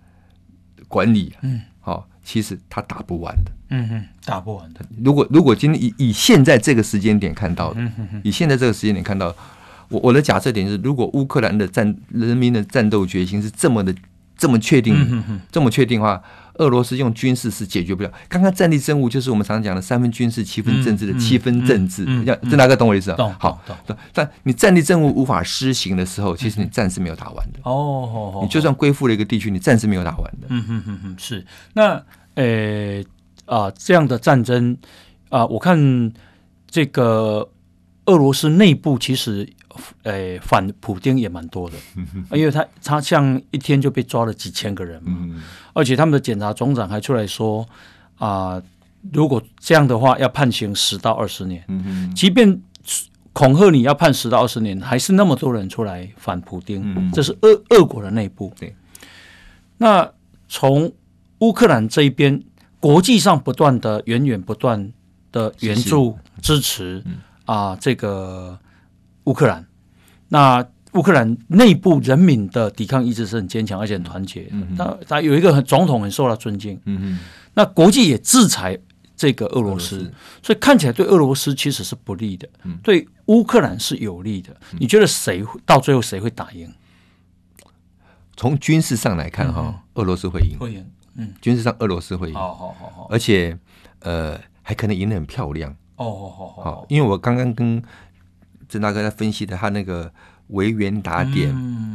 [0.89, 2.07] 管理，嗯，好。
[2.23, 4.81] 其实他打不完的，嗯哼，打不完的。
[5.03, 9.35] 如果如果今天以以现在这个时间点看到的，嗯、哼哼以现在这个时间点看到，
[9.89, 13.93] 我我的假设点是，如果乌克兰的战人民的战斗决心是这么的
[14.37, 16.23] 这么确定，嗯、哼哼这么确定的话，
[16.61, 18.13] 俄罗斯用军事是解决不了。
[18.29, 23.17] 刚刚战地政务就是我们常常讲的三分军事七分政治的七分政治，要这大概懂我意思啊？
[23.17, 23.97] 懂，好，懂。
[24.13, 27.59] 但你战地政务无法施行的时候，其实你战是没有打完的。
[27.65, 30.47] 哦，你就算归附了一个地区，你战是没有打完的。
[30.51, 32.01] 嗯哼哼哼，是那。
[32.37, 33.03] 呃
[33.45, 34.79] 啊，这样的战争
[35.31, 36.13] 啊，我看
[36.71, 37.47] 这个
[38.07, 39.47] 俄罗斯内部其实
[40.05, 41.77] 诶反普丁也蛮多的，
[42.37, 45.13] 因为他他像一天就被抓了几千个人嘛，
[45.75, 47.67] 而且他们的检察总长还出来说
[48.19, 48.63] 啊，
[49.13, 51.65] 如果这样的话要判刑十到二十年，
[52.15, 52.61] 即便
[53.33, 58.53] 恐吓你要判十到二十年，还是那么多人出来反普丁，这是俄俄国的内部。
[58.59, 58.75] 对，
[59.79, 60.11] 那
[60.49, 60.93] 从。
[61.43, 62.39] 乌克兰这一边，
[62.81, 64.93] 国际上不断的源源不断
[65.33, 67.03] 的援助支持
[67.47, 68.59] 啊，这个
[69.25, 69.67] 乌克兰。
[70.31, 74.49] 那乌克兰内部人民的抵抗意志是很坚强，而且很团结。
[74.51, 76.81] 嗯，他他有一个很总统很受到尊敬。
[76.87, 77.19] 嗯嗯，
[77.55, 78.77] 那国际也制裁
[79.15, 84.53] 这个俄罗斯，斯，所以看起来对俄罗斯其实是不利的，嗯、对乌克兰是有利的。
[84.73, 86.73] 嗯、你觉得谁到最后谁会打赢？
[88.37, 90.59] 从军事上来看，哈、嗯，俄罗斯会赢。
[90.59, 90.85] 会赢。
[91.17, 92.35] 嗯，军事上俄罗斯会赢。
[92.35, 93.57] 好好好好，而且
[94.01, 95.77] 呃，还可能赢得很漂亮。
[95.97, 97.83] 哦，因为我刚刚跟
[98.71, 100.11] 郑大哥在分析的他那个
[100.47, 101.51] 维园打点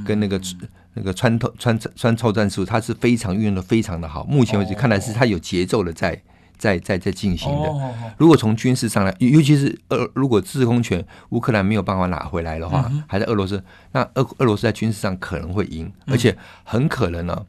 [0.05, 4.23] 跟那个、嗯、那个穿透穿穿透战术，他是非常运用的非常的好。
[4.25, 6.21] 目前为止看来是他有节奏的在
[6.57, 7.69] 在在在进行的。
[8.17, 17.43] 如果从军事上来，尤其是俄如果制空权乌克兰没有办法拿回来的话，还在俄罗斯，那俄俄罗斯在军事上可能会赢，而且很可能呢、啊，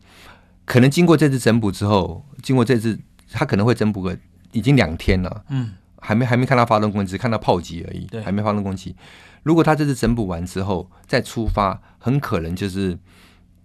[0.64, 2.98] 可能经过这次整补之后，经过这次
[3.30, 4.16] 他可能会整补个
[4.52, 5.44] 已经两天了。
[5.50, 5.72] 嗯。
[6.00, 8.04] 还没还没看到发动攻击，只看到炮击而已。
[8.06, 8.94] 对，还没发动攻击。
[9.42, 12.98] 如果他这次整补完之后再出发，很可能就是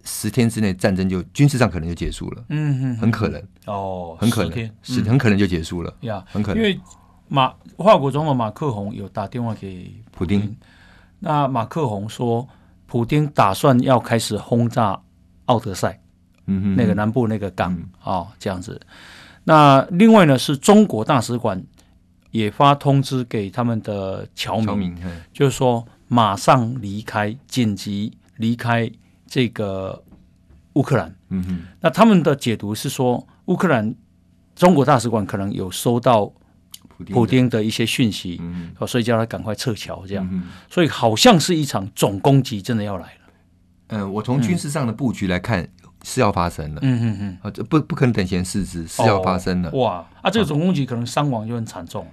[0.04, 2.44] 十天之内战争就军事上可能就结束了。
[2.50, 5.92] 嗯哼，很可能哦，很可能是很可能就结束了。
[6.02, 6.62] 呀，很可能。
[6.62, 6.80] 因为
[7.26, 10.56] 马法国总统马克宏有打电话给普丁，
[11.18, 12.48] 那马克宏说，
[12.86, 15.00] 普丁打算要开始轰炸
[15.46, 16.00] 奥德赛，
[16.46, 18.80] 嗯哼，那个南部那个港啊，这样子。
[19.44, 21.60] 那另外呢，是中国大使馆。
[22.32, 24.96] 也发通知给他们的侨民，侨民
[25.32, 28.90] 就是说马上离开，紧急离开
[29.26, 30.02] 这个
[30.72, 31.14] 乌克兰。
[31.28, 33.94] 嗯哼，那他们的解读是说，乌克兰
[34.56, 36.32] 中国大使馆可能有收到
[37.10, 40.04] 普丁的一些讯息，嗯、所以叫他赶快撤侨。
[40.04, 43.20] 这样，嗯、所以好像是一场总攻击真的要来了。
[43.88, 45.68] 嗯、呃，我从军事上的布局来看。
[46.04, 49.70] 是要发生的，嗯嗯嗯，啊，这不不可能等闲视之，是要发生的。
[49.70, 52.04] 哦、哇，啊，这个总攻击可能伤亡就很惨重。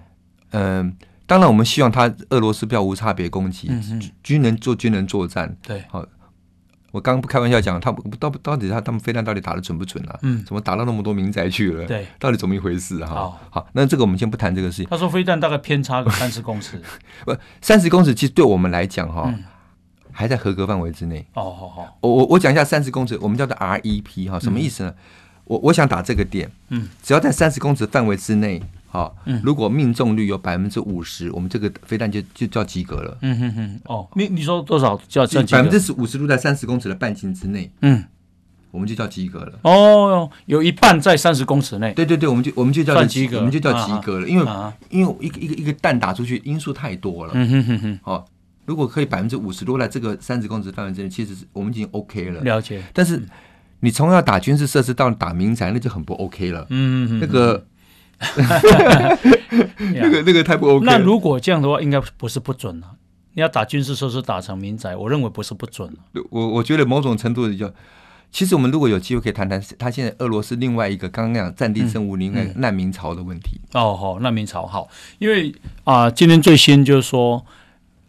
[0.52, 5.56] 嗯、呃，当然我们希望他俄罗斯不要无差别攻击，嗯、军人做军人作战。
[5.62, 6.06] 对，好，
[6.92, 10.18] 我刚刚不开玩笑讲，他到到底他他们飞弹到底打的准不准啊？
[10.24, 11.86] 嗯，怎么打到那么多民宅去了？
[11.86, 13.16] 对，到底怎么一回事哈、啊？
[13.16, 14.88] 好，好，那这个我们先不谈这个事情。
[14.90, 16.82] 他说飞弹大概偏差个 三十公尺，
[17.26, 19.24] 不，三十公尺其实对我们来讲哈。
[19.28, 19.44] 嗯
[20.12, 21.26] 还在合格范围之内。
[21.34, 24.94] 哦，好好，我我我讲一下三十公尺，我们叫做 REP 哈，什么意思呢？
[25.46, 33.18] 我我想打这个点，嗯，只要在三十公尺范围之内，好，如果命中率有百分之五十，我们这个飞弹就就叫及格了。
[33.22, 38.04] 嗯哼哼，哦，你你说多少叫叫百分之五十都在三十公尺的半径之内，嗯，
[38.72, 39.60] 我们就叫及格了。
[39.64, 44.46] 哦，有一半在三十公尺内，对对对，我们就我们就叫及格，我们就叫及格了，因为
[44.90, 47.34] 因为一个一个一个弹打出去因素太多了。
[47.36, 48.26] 嗯哼哼哼，好。
[48.66, 52.40] 如果可以百分之五十多在这个三十公尺范围之内，其实是我们已经 OK 了。
[52.42, 52.84] 了解。
[52.94, 53.20] 但是
[53.80, 56.68] 你从要打军事设施到打民宅，那就很不 OK 了。
[56.70, 57.66] 嗯嗯那个，
[59.96, 60.86] 那个 那个太不 OK。
[60.86, 62.88] 那如果这样的话，应该不是不准了。
[63.34, 65.92] 你要打军事设施打成民宅，我认为不是不准。
[66.30, 67.72] 我我觉得某种程度的就，
[68.32, 73.60] 其实我们如果有机会可以谈谈，他现在俄罗斯另外一个刚刚讲战地生物另外难民潮的问题。
[73.62, 75.54] 嗯嗯、哦好，难民潮好，因为
[75.84, 77.46] 啊、呃，今天最新就是说。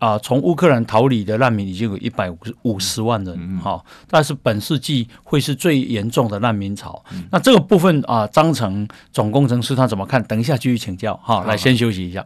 [0.01, 7.01] 啊，从乌克兰逃离的难民已经有一百五十五十万人，哈、嗯，但是本世纪会是最严重的难民潮。
[7.13, 10.23] 嗯、那这个部分啊，张成总工程师他怎么看？
[10.25, 12.25] 等一下继续请教，哈，来先休息一下。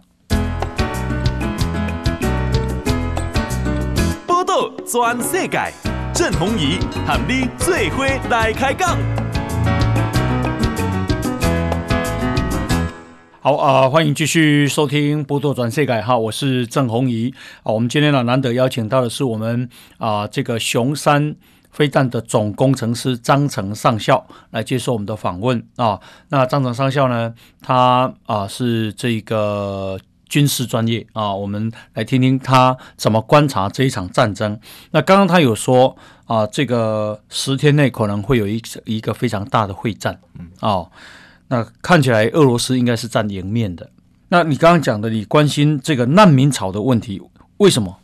[4.25, 5.73] 报道全世界，
[6.15, 8.97] 郑弘仪喊你最伙来开讲。
[13.45, 17.31] 好啊、欢迎继续收听《波多转世界》哈，我是郑弘仪
[17.63, 17.71] 啊。
[17.71, 21.37] 我们今天呢难得邀请到的是我们啊、这个雄山
[21.71, 26.01] 飞弹的总工程师张成上校来接受我们的访问啊。
[26.31, 34.59] 那张成上校呢，他啊是这个军事专业啊，我们来听听他怎么观察这一场战争。
[34.93, 40.87] 那刚刚他有说啊，这个十天内可能会有一一个非常大的会战，嗯啊。
[41.49, 43.91] 那看起来俄罗斯应该是占赢面的。
[44.29, 47.23] 那你刚刚讲的，你关心这个难民潮的问题，
[47.59, 48.01] 为什么？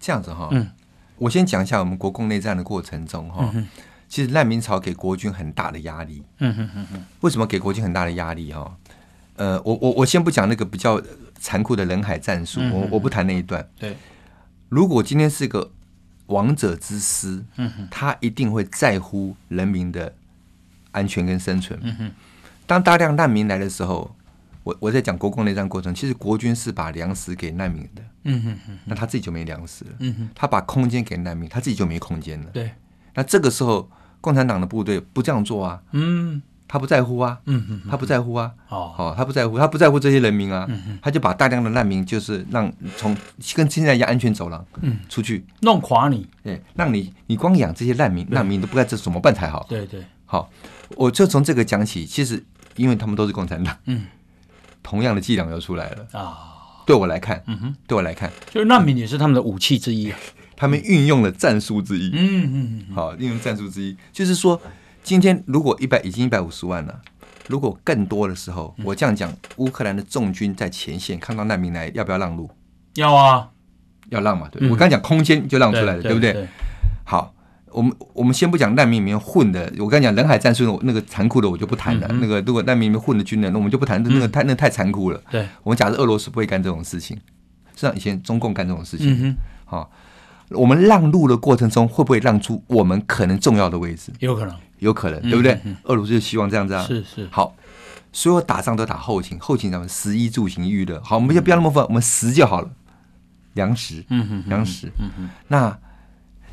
[0.00, 0.70] 这样子哈，嗯，
[1.16, 3.66] 我先讲一下我们国共内战的过程中哈，嗯、
[4.08, 6.22] 其实难民潮给国军很大的压力。
[6.38, 7.04] 嗯哼哼哼。
[7.20, 8.76] 为什么给国军很大的压力哈？
[9.36, 11.02] 呃，我我我先不讲那个比较
[11.38, 13.68] 残酷的人海战术，嗯、我我不谈那一段。
[13.78, 13.96] 对，
[14.68, 15.70] 如果今天是个
[16.26, 20.14] 王者之师，嗯哼，他一定会在乎人民的
[20.92, 21.78] 安全跟生存。
[21.82, 22.10] 嗯哼。
[22.68, 24.14] 当大量难民来的时候，
[24.62, 32.70] 我我在讲国共内战过程，其实国军是把粮食给难民的，嗯哼哼，那他自己就没粮食了，嗯哼，他把空间给难民，他自己就没空间了，对，
[33.14, 33.90] 那这个时候
[34.20, 43.16] 共产党的部队不这样做啊，嗯，他不在乎啊，嗯哼，他不在乎啊，哦，哦，他不在乎，他不在乎这些人民啊，嗯他就把大量的难民就是让从
[43.54, 49.64] 跟现在一样安全走廊，嗯，出去，弄垮你，对，让你你光养这些难民，难民都不知道这怎么办才好。
[49.70, 50.50] 对对，好，
[50.96, 52.44] 我就从这个讲起，其实
[52.78, 54.06] 因为他们都是共产党，嗯，
[54.82, 56.06] 同样的伎俩又出来了。
[56.12, 60.18] 啊，对我来看，嗯哼，对我来看，就是难民也是他们的武器之一啊，
[60.56, 62.10] 他们运用了战术之一。
[62.14, 64.58] 嗯嗯嗯，好，运用战术之一，就是说，
[65.02, 67.00] 今天如果一百已经一百五十万了，
[67.48, 72.50] 如果更多的时候，我这样讲，乌克兰的重军在前线看到难民来，要不要让路？
[72.94, 73.50] 要啊，
[74.10, 74.70] 要让嘛，对，嗯。
[74.70, 76.32] 我刚讲空间就让出来了，对不对？
[76.32, 76.48] 对？
[77.04, 77.34] 好，
[77.72, 82.06] 我们我们先不讲难民里面混的，我刚讲人海战术那个残酷的我就不谈了。
[82.10, 85.20] 嗯那个如果难民里面混的军人，那我们就不谈，那个太那個太残酷了。
[85.30, 87.16] 对，我们假设俄罗斯不会干这种事情，
[87.74, 89.36] 实际上以前中共干这种事情。
[89.64, 89.90] 好，
[90.50, 94.12] 我们让路的过程中，会不会让出我们可能重要的位置？
[94.20, 95.60] 有可能，有可能，对不对？
[95.84, 96.82] 俄罗斯就希望这样子啊。
[96.84, 97.54] 是是，好，
[98.12, 101.00] 所有打仗都打后勤，后勤咱们食衣住行娱乐。
[101.04, 102.70] 好，我们就不要那么分，我们食就好了，
[103.52, 104.90] 粮食，嗯哼，粮食。
[104.98, 105.78] 嗯哼，那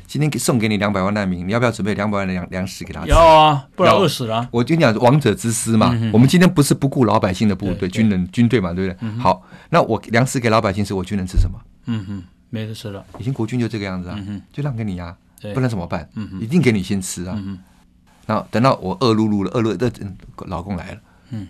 [0.06, 3.08] 今天给送给你两百万难民，你要不要准备两百万的粮粮食给他吃？
[3.08, 5.90] 要啊，不然要饿死了啊，我跟你讲，王者之师嘛。
[5.92, 9.10] 嗯我们今天不是不顾老百姓的部队、军人、军队嘛，对不对？
[9.18, 11.58] 好，那我粮食给老百姓吃，我军人吃什么？
[11.86, 15.16] 嗯哼，没得吃了，以前国军就这个样子啊嗯，就让给你啊，
[15.54, 16.28] 不然怎么办嗯？
[16.30, 17.34] 哼一定给你先吃啊。
[17.36, 17.58] 嗯哼，
[18.26, 19.90] 然后等到我饿碌碌了，饿碌的
[20.46, 21.00] 老公来了，
[21.30, 21.48] 嗯，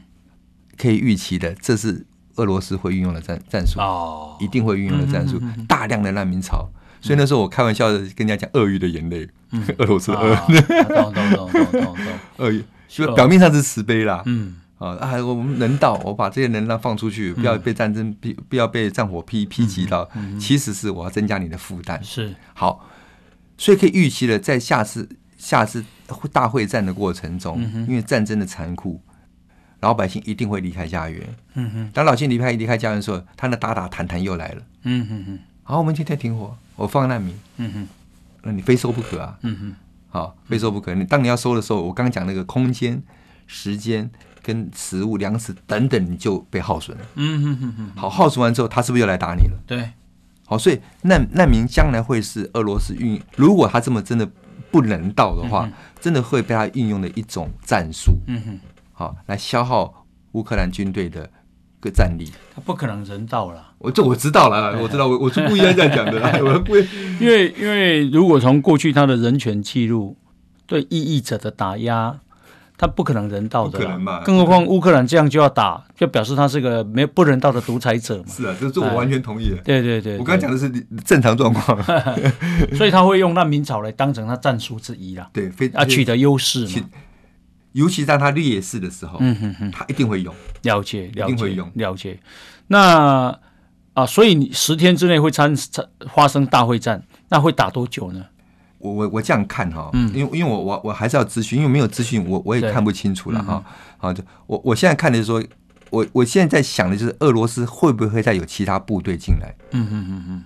[0.76, 2.04] 可以预期的，这是
[2.36, 6.68] 俄罗斯会运用的战战术，哦，一定会运用的战术，大量的难民潮。
[7.00, 9.28] 所以那时候我开玩笑的跟人家讲鳄鱼的眼泪，
[9.78, 11.96] 俄罗斯的鳄啊懂懂懂懂懂懂，
[12.38, 20.08] 鳄鱼，就 表面上是慈悲啦，嗯，啊啊，我们人道，我把这些能量放出去，不要被战争不不要被战火劈劈击到，
[20.40, 22.02] 其实是我要增加你的负担。
[22.02, 22.88] 是，好，
[23.56, 25.84] 所以可以预期的，在下次下次
[26.32, 29.00] 大会战的过程中，因为战争的残酷，
[29.80, 31.22] 老百姓一定会离开家园。
[31.54, 34.62] 嗯哼，当老百姓离开离开家园的时候，他那打打谈谈又来了。
[34.82, 37.88] 嗯哼哼，好，我们今天停火，我放难民，嗯哼，
[38.42, 39.38] 那你非收不可啊。
[39.42, 39.74] 嗯哼，
[40.08, 40.94] 好，非收不可。
[40.94, 43.02] 你当你要收的时候，我刚刚讲那个空间、
[43.46, 44.10] 时间
[44.42, 47.04] 跟食物、粮食等等，你就被耗损了。
[47.14, 49.58] 嗯哼哼哼，好，耗损完之后，他是不是又来打你了？
[49.66, 49.90] 对，
[50.44, 54.28] 好，所以难难民将来会是俄罗斯运，如果他这么真的
[54.70, 55.68] 不人道的话，
[56.00, 58.60] 真的会被他运用的一种战术，嗯哼，
[58.92, 61.28] 好，来消耗乌克兰军队的
[61.86, 62.30] 个战力。
[62.54, 63.62] 他不可能人道了。
[63.78, 66.86] 我这我知道了，我知道，我我是故意要这样讲的啦， 我故意。
[67.20, 70.16] 因为因为如果从过去他的人权记录
[70.66, 72.18] 对异议者的打压，
[72.78, 78.24] 他不可能人道的可能嘛更何况乌克兰这样就要打，就表示他是个没不人道的独裁者嘛。
[78.28, 79.56] 是啊，这这我完全同意的。
[79.64, 80.68] 对对对，我刚刚讲的是
[81.04, 81.82] 正常状况，
[82.76, 86.88] 所以他会用难民潮来当成他战术之一啦，对，非啊取得优势嘛。
[87.76, 90.34] 尤其当他劣势的时候，嗯哼哼，他一定会用。
[90.62, 92.18] 了解了解一定会用了解。
[92.68, 93.38] 那
[93.92, 98.24] 啊，所以你十天之内会参参发生大会战，那会打多久呢？
[98.78, 103.64] 我我我这样看哈，嗯因为因为我我我还是要资讯，因为没有资讯，我我也看不清楚了嗯哈。
[103.98, 105.42] 好，就我我现在看的是说，
[105.90, 109.54] 我我现在在想的就是俄罗斯会不会再有其他部队进来？
[109.72, 110.44] 嗯嗯嗯嗯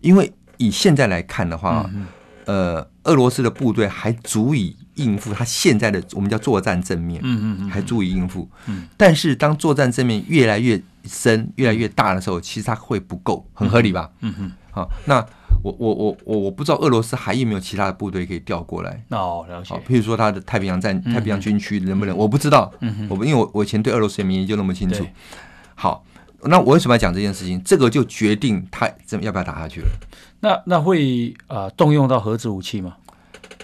[0.00, 2.06] 因为以现在来看的话，嗯
[2.46, 8.48] 呃，俄罗斯的部队还足以应付他现在的我们叫作战正面，嗯嗯嗯，还足以应付。
[8.66, 14.10] 嗯但是当作战正面越来越深、越来越大的时候，其实它会不够，很合理吧？
[14.20, 15.24] 嗯嗯，好，那
[15.62, 19.02] 我我我我我不知道俄罗斯还有没有其他的部队可以调过来。
[19.08, 19.80] 哦，了解好，。
[19.80, 22.16] 譬如说他的太平洋战、太平洋军区能不能？
[22.16, 25.04] 我不知道，嗯哼我不因为我我以前对俄罗斯也没研究那么清楚。
[25.74, 26.04] 好，
[26.42, 27.60] 那我为什么要讲这件事情？
[27.64, 29.88] 这个就决定他怎么要不要打下去了。
[30.40, 32.96] 那那会啊、呃、动用到核子武器吗？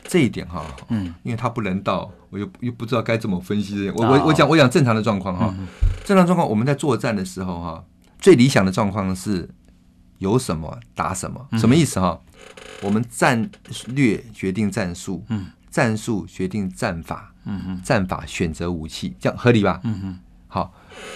[0.06, 3.92] 这一点哈，嗯，因为他不人道，我又又不知道该怎么分析这。
[3.92, 5.52] 我哦我我讲我讲正常的状况哈，
[6.04, 7.84] 正常状况我们在作战的时候哈，
[8.18, 9.48] 最理想的状况是
[10.18, 12.20] 有什么打什么，什么意思哈？
[12.82, 13.50] 我们战
[13.88, 19.80] 略决定战术，嗯，战术决定战法，嗯嗯战法选择武器，这样合理吧？
[19.84, 20.72] 嗯嗯好，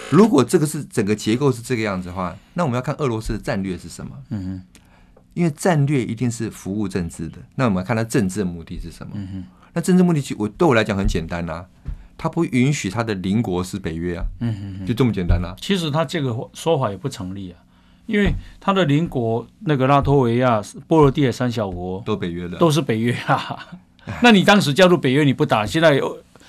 [0.09, 4.11] 如果这个是整个结构是这个样子的话，那我们要看俄罗斯的战略是什么？
[4.29, 4.63] 嗯嗯
[5.39, 9.13] 因为战略一定是服务政治的，那我们要看它政治的目的是什么？
[9.15, 11.65] 嗯那政治目的其实我对我来讲很简单呐、啊，
[12.17, 15.55] 它不允许他的邻国是北约啊，嗯嗯，就这么简单呐、啊。
[15.61, 17.55] 其实他这个说法也不成立啊，
[18.05, 23.57] 因为他的邻国那个拉脱维亚、波罗的海三小国都北约的，都是北约啊。
[24.21, 26.01] 那你当时加入北约你不打，现在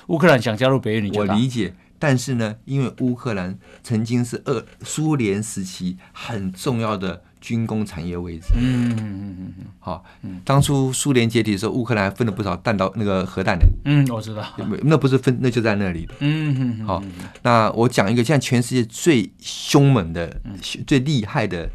[0.08, 1.34] 乌克兰想加入北约你就打。
[1.34, 8.46] 我理解，但是呢，因为乌克兰曾经是二苏联时期很重要的军工产业位置。
[8.56, 9.64] 嗯嗯嗯嗯嗯。
[9.78, 10.02] 好，
[10.42, 13.66] 当初苏联解体的时候，乌克兰还分了不少弹道那个核弹的。
[13.84, 14.42] 嗯，我知道。
[14.82, 16.14] 那不是分，那就在那里的。
[16.20, 16.86] 嗯嗯嗯。
[16.86, 17.04] 好，
[17.42, 20.40] 那我讲一个，现在全世界最凶猛的、
[20.86, 21.68] 最厉害的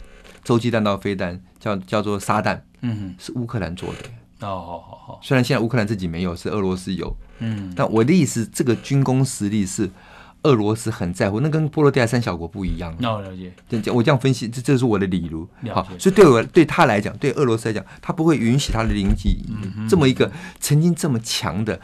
[0.44, 2.60] 洲际弹道飞弹，叫叫做撒旦。
[2.82, 4.48] 嗯，是乌克兰做的。
[4.48, 5.20] 哦，好好好。
[5.22, 7.16] 虽然现在乌克兰自己没有，是俄罗斯有。
[7.38, 7.72] 嗯。
[7.76, 9.88] 但我的意思，这个军工实力是。
[10.46, 12.96] 俄罗斯很在乎，那跟波罗的海三小国不一样。
[13.00, 13.52] 那我了解。
[13.82, 15.48] 这我这样分析，这这是我的理由。
[15.74, 19.36] 好，所以对我对他来讲，对俄罗斯来讲，他不会允许他的邻居
[19.90, 21.80] 这么一个曾经这么强的，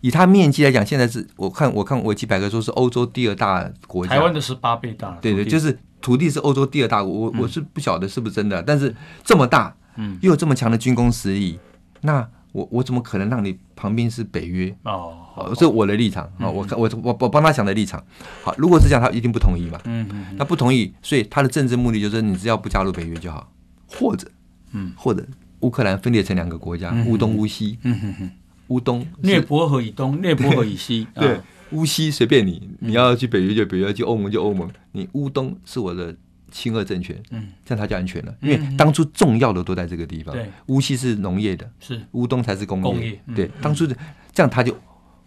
[0.00, 5.18] 以他面积来讲，现在是我看我看维基百科说是欧洲第二大国家，台湾的十八倍大。
[5.20, 11.58] 对对，就是土地是欧洲第二大国，我我是不晓得是不是真的，但是这么大，嗯，又有这么强的军工实力，
[12.00, 12.26] 那。
[12.56, 14.74] 我我怎么可能让你旁边是北约？
[14.84, 15.14] 哦，
[15.50, 16.48] 这是我的立场啊！
[16.48, 18.02] 我我我我帮他想的立场。
[18.42, 19.78] 好，如果是这样，他一定不同意嘛。
[19.84, 20.24] 嗯嗯。
[20.38, 23.52] 那不同意，所以他的政治目的就是你只要不加入北约就好，
[23.86, 24.26] 或者
[24.72, 25.22] 嗯，或者
[25.60, 27.78] 乌克兰分裂成两个国家，乌东乌西。
[27.82, 28.30] 嗯哼哼。
[28.68, 29.06] 乌东。
[29.20, 31.06] 涅伯河以东， 涅伯河以西。
[31.14, 31.38] 对，
[31.72, 34.66] 乌西随便你，你要去北约就北约，去欧盟就欧盟。
[34.92, 36.16] 你乌东是我的。
[36.50, 40.34] 亲俄政权，嗯，这样他就安全了，因为当初重要的都在这个地方。
[40.34, 42.84] 对，乌西是农业的，是乌东才是工业。
[42.84, 43.96] 工业，对，当初的
[44.32, 44.76] 这样他就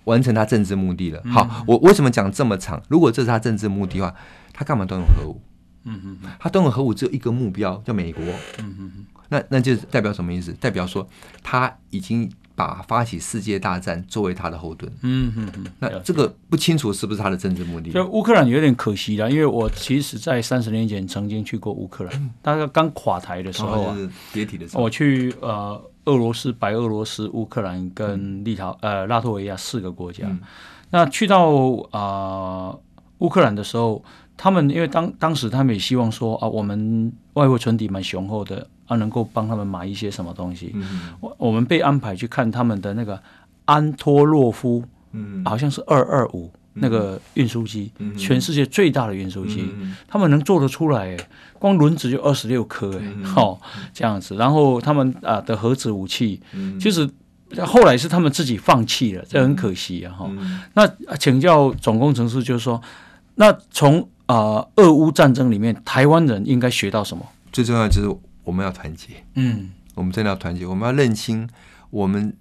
[0.06, 1.22] 完成他政治目的了。
[1.26, 2.82] 好，我为什么讲这么长？
[2.88, 4.16] 如果这是他政治目的的话，
[4.54, 5.42] 他干嘛动用核武？
[5.84, 8.24] 嗯嗯，他动用核武只有一个目标，叫美国。
[8.60, 10.52] 嗯嗯嗯，那那就代表什么意思？
[10.54, 11.08] 代表说
[11.44, 12.30] 他已经。
[12.60, 17.90] 把发起世界大战作为他的后盾，嗯嗯嗯，那这个不清楚是不是他的政治目的？
[17.90, 23.98] 就乌克兰有点可惜了，因为我其实，在三十年前曾经去过乌克兰，大概刚垮台的时候啊，
[24.34, 30.28] 解体的时候，我去呃俄罗斯、白俄罗斯、乌克兰跟立陶呃拉脱维亚四个国家。
[30.90, 31.50] 那去到
[31.92, 32.76] 啊
[33.20, 34.04] 乌克兰的时候，
[34.36, 38.68] 他们因为当当时他们也希望说啊，我们外汇存底蛮雄厚的。
[38.90, 40.76] 啊，能够帮他们买一些什么东西？
[41.22, 43.22] 我、嗯、我们被安排去看他们的那个
[43.66, 51.16] 安托洛夫，嗯，好像是二二五那个运输机，嗯、全世界最大的运输机，嗯、他们能做得出来，
[51.60, 53.62] 光轮子就二十六颗，哎、嗯，好
[53.94, 54.36] 这样子。
[54.36, 57.08] 然后他们啊的核子武器，嗯、其实
[57.64, 60.62] 后来是他们自己放弃了，这很可惜啊，哈、嗯。
[60.74, 62.82] 那请教总工程师，就是说，
[63.36, 67.24] 那从啊俄乌战争里面，台湾人应该学到什么？
[67.52, 68.10] 最重要就是。
[68.50, 70.66] 我们要团结，嗯，我们真的要团结。
[70.66, 71.48] 我们要认清，
[71.92, 72.36] 我们，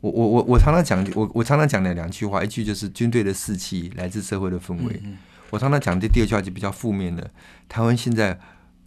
[0.00, 5.00] 我我我我常常讲，我我常常讲的两句话，一句就是军队的士气来自社会的氛围。
[5.04, 5.18] 嗯嗯，
[5.50, 7.30] 我常常讲的第二句话就比较负面的，
[7.68, 8.36] 台湾现在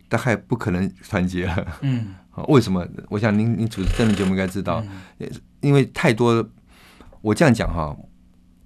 [0.10, 1.78] 大概不可能团结了。
[1.80, 2.14] 嗯，
[2.50, 2.86] 为什么？
[3.08, 4.84] 我想您您主持这个节目应该知道，
[5.20, 6.46] 嗯、因为太多。
[7.22, 7.96] 我这样讲哈，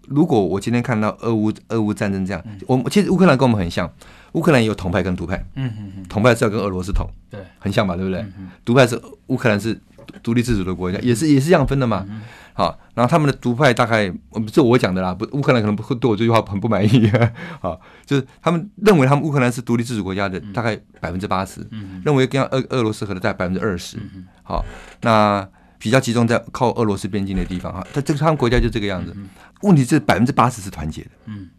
[0.09, 3.89] 如果我今天看到俄乌俄乌战争这样，嗯、我其实乌克兰跟我们很像。
[4.33, 8.23] 乌克兰也有统派跟独派，嗯嗯嗯，统派是要跟俄罗斯统，对，很像吧，对不对？
[8.63, 9.75] 独派是乌克兰是
[10.21, 12.05] 独立自主的国家，也是也是这样分的嘛。
[12.53, 14.13] 好，然后他们的独派大概，
[14.51, 17.11] 这我讲的啦，不，乌克兰可能会对我这句话很不满意。
[17.59, 21.65] 好，就是他们认为他们乌克兰是独立自主国家的大概百分之八十，
[22.05, 23.97] 认为跟俄俄罗斯合的在百分之二十。
[24.43, 24.63] 好，
[25.01, 25.47] 那
[25.79, 29.15] 比较集中在靠俄罗斯边境的地方哈，他这个他们国家就这个样子。
[29.61, 31.49] 问题是百分之八十是团结的，嗯。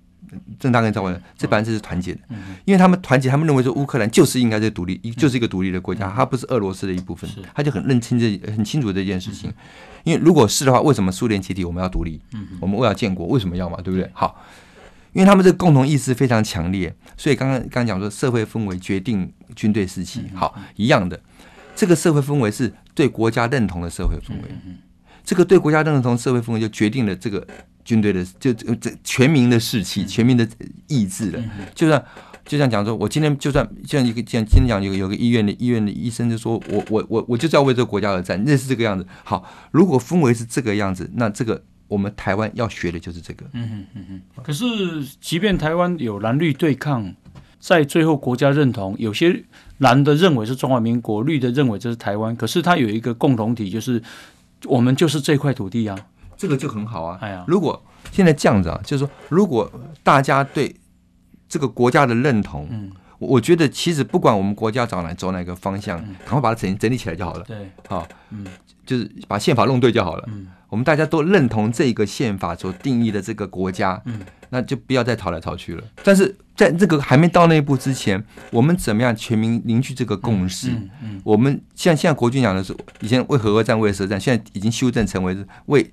[0.60, 2.20] 正大跟赵文，这百分之是团结的，
[2.64, 9.52] 因为他们团结，他们认为说乌克兰就是应该是独立，就是一个独立的国家，它不是俄罗斯的一部分，他就很认清这很清楚这件事情。
[10.04, 12.20] 因为如果是的话，为什么苏联解体我们要独立？
[12.60, 13.80] 我们为了建国，为什么要嘛？
[13.82, 14.08] 对不对？
[14.12, 14.40] 好，
[15.12, 20.26] 因为他们这个共同意识非常强烈，所以刚刚刚讲说社会氛围决定军队士气。
[20.32, 21.20] 好，一样的，
[21.74, 24.51] 这个社会氛围是对国家认同的社会氛围，
[25.24, 27.47] 这个对国家认同社会氛围就决定了这个。
[27.82, 30.47] 军队的就这这全民的士气，全民的
[30.86, 31.43] 意志了。
[31.74, 32.05] 就算
[32.45, 39.05] 就像讲说，我今天就算像一个像今天讲有有个医院的医院的医生就说，我我我我就是要为这个国家而战，那是这个样子。
[39.24, 43.47] 好，如果氛围是这个样子，那这个我们台湾要学的就是这个。
[43.55, 44.22] 嗯哼嗯嗯。
[44.43, 44.64] 可是，
[45.20, 47.12] 即便台湾有蓝绿对抗，
[47.61, 49.44] 在最后国家认同，有些
[49.78, 52.34] 蓝的认为是中华民国，绿的认为这是台湾。
[52.34, 54.02] 可是它有一个共同体，就是
[54.64, 55.96] 我们就是这块土地啊。
[56.36, 57.44] 这个就很好啊！
[57.46, 59.70] 如果现在这样子啊，就是说，如果
[60.02, 60.74] 大家对
[61.50, 62.90] 这个国家的认同，嗯，
[63.20, 67.44] 我觉得其实不管我们国家找哪走哪个方向，赶快把它整整理起来就好了。
[67.44, 68.44] 对，好，嗯，
[68.84, 70.24] 就是把宪法弄对就好了。
[70.28, 75.84] 嗯，我们大家都认同这个宪法所定义的这个国家，嗯，那就不要再吵来吵去了。
[76.02, 80.70] 但是在这个还没到那一步之前，我们怎么样全民凝聚这个共识？
[81.02, 85.92] 嗯，我们像现在国军讲的是，以前为核而战，为蛇战，现在已经修正成为是为。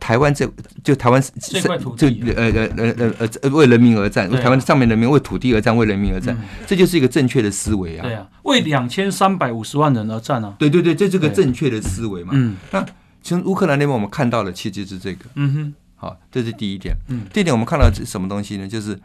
[0.00, 0.50] 台湾这
[0.82, 6.36] 就台湾这块土地就呃呃呃呃呃为人民而战，为台湾上面人民为土地而战，为人民而战，
[6.66, 8.02] 这就是一个正确的思维啊。
[8.02, 10.56] 对啊，为两千三百五十万人而战啊。
[10.58, 12.32] 对对对，这是个正确的思维嘛。
[12.34, 12.84] 嗯，那
[13.22, 15.26] 从乌克兰那边我们看到的其实就是这个。
[15.34, 16.96] 嗯哼，好，这是第一点。
[17.08, 18.66] 嗯，第二点我们看到什么东西呢？
[18.66, 18.98] 就是。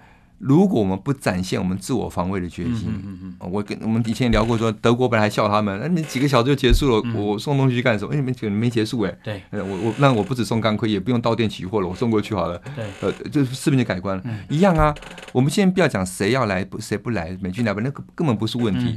[0.48, 8.14] 如果我们不展现我们自我防卫的决心，嗯嗯嗯，我跟我们以前聊过说，德国本来还笑他们，那你几个小时就结束了，我送东西去干什么？
[8.14, 9.18] 哎，你们觉得没结束哎？
[9.24, 12.62] 对，我我那我不止送钢盔，也不用到店取货了，我送过去好了。
[12.76, 14.94] 对，呃，这视频就改观了，一样啊。
[15.34, 18.96] 我们现在不要讲谁要来，谁不来，美军来不，那个根本不是问题。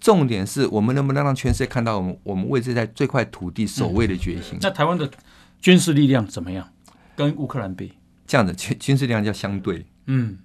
[0.00, 4.58] 重点是我们能不能让全世界看到我们我们为这在这块土地守卫的决心。
[4.60, 5.10] 那台湾的
[5.60, 6.68] 军事力量怎么样？
[7.16, 7.94] 跟乌克兰比？
[8.26, 10.38] 这样子军军事力量叫相对，嗯。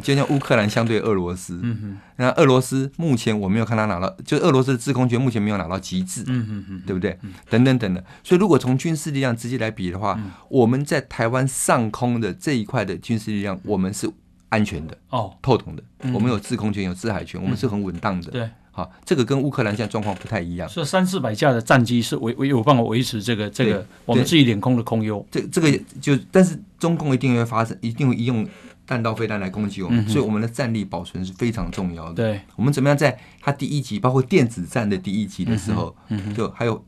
[0.00, 7.18] 就像乌克兰相对俄罗斯，嗯哼，那俄罗斯目前我没有看他拿到，就俄罗斯的制空权目前没有拿到极致，嗯哼哼，对不对？
[7.50, 10.18] 等等等等，所以如果从军事力量直接来比的话，
[10.48, 14.10] 我们在台湾上空的这一块的军事力量，我们是
[14.48, 15.82] 安全的，哦，透统的，
[16.14, 25.70] 我们有制空权，有制海权，我们是很稳当的，对，好，这个跟乌克兰现在状况不太一样，是三四百架的战机是维维有办法维持这个这个我们自己领空的空优，这这个
[26.00, 28.48] 就但是中共一定会发生，一定会用。
[28.92, 32.14] 弹道飞弹来攻击我们，所以我们的战力保存是非常重要的。
[32.14, 35.96] 对，我们怎么样在它第一集，包括电子战的第一集的时候，
[36.36, 36.84] 就还有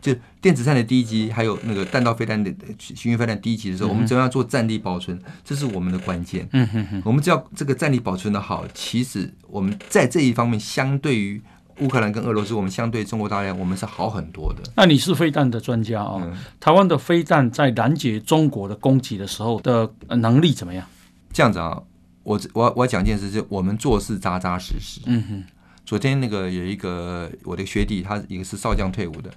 [0.00, 5.18] 就电子战的第一集，还有那个弹道飞弹的巡弋飞弹第一集的时候，我们怎么样做战力保存？
[5.42, 6.46] 这是我们的关键。
[6.52, 11.42] 嗯哼哼，我们只要这个战力保存的好，其实我们在这一方面，相对于
[11.80, 14.62] 乌克兰跟俄罗斯，我们相对中国大陆，我们是好很多的。
[14.76, 16.22] 那你是飞弹的专家啊？
[16.60, 20.86] 台湾的飞弹在拦截中国的攻击的时候的能力怎么样？
[21.32, 21.82] 这样子啊，
[22.22, 25.00] 我我我要讲一件事，就我们做事扎扎实实。
[25.06, 25.44] 嗯哼，
[25.84, 29.30] 昨天那个有一个我的学弟，他一个是少将退伍的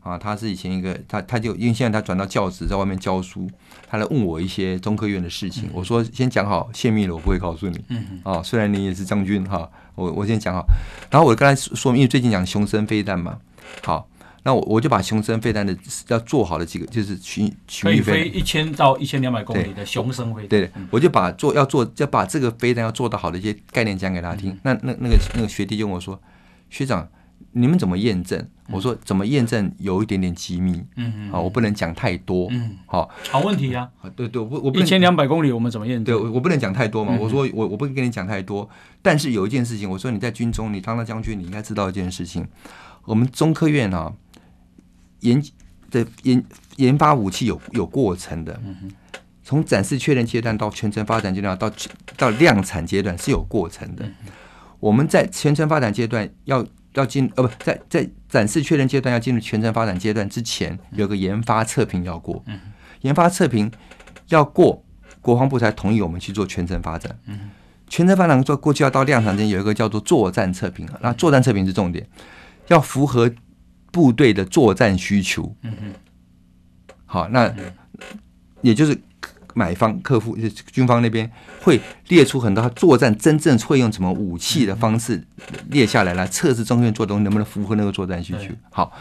[0.00, 3.50] 啊，他是以前一个他他就因为现在他转到教职，在外面教书，
[3.88, 5.64] 他来问我一些中科院的事情。
[5.68, 7.84] 嗯、我说先讲好，泄密了我不会告诉你。
[7.88, 10.64] 嗯哼啊，虽然你也是将军哈，我我先讲好。
[11.10, 13.38] 然后我刚才说，因为最近讲雄升飞弹嘛，
[13.82, 14.08] 好。
[14.46, 15.76] 那我我就把雄升飞弹的
[16.06, 20.48] 要做好的几个，就是巡巡弋飞，一千到一千两百公里的雄升飞弹。
[20.48, 24.52] 对，我就把做要做要把这个飞弹要做得好的一些概念讲给他听。
[24.52, 26.20] 嗯、那那那个那个学弟就跟我说
[26.70, 27.08] ：“学长，
[27.50, 29.72] 你们怎么验证？”我说：“怎么验证？
[29.78, 30.80] 有一点点机密。
[30.94, 32.46] 嗯嗯，好，我不能讲太多。
[32.52, 33.88] 嗯，好，好问题呀。
[34.14, 36.04] 对对，我我一千两百公里我们怎么验证？
[36.04, 37.18] 对，我我不能讲太多嘛。
[37.20, 38.70] 我说我我不会跟你讲太多，
[39.02, 42.46] 但是有一件事情，我说你在军中，你当了将军，你应该知道一件事情。
[43.06, 44.14] 我们中科院啊。”
[45.20, 45.42] 研
[45.90, 46.44] 的研
[46.76, 48.60] 研发武器有有过程的，
[49.42, 51.70] 从展示确认阶段到全程发展阶段到
[52.16, 54.04] 到量产阶段是有过程的。
[54.80, 62.44] 我们在全程发展阶段要要进呃不在在展示确认阶段要进入全程发展阶段之前，有个研发测评要过，
[63.00, 63.70] 研发测评
[64.28, 64.84] 要过，
[65.22, 67.18] 国防部才同意我们去做全程发展。
[67.88, 72.06] 全程发展做过去要到量产间有一个叫做作战测评，那作战测评是重点，
[72.66, 73.32] 要符合。
[73.92, 77.52] 部队的作战需求，嗯哼，好，那
[78.60, 78.98] 也就是
[79.54, 80.36] 买方、客户、
[80.70, 81.30] 军方那边
[81.62, 85.26] 会列出很多他作战真正会用什么武器的方式
[85.70, 88.54] 列下来，来测试中科院做东西能不能符合那个作战需求。
[88.70, 88.92] 好，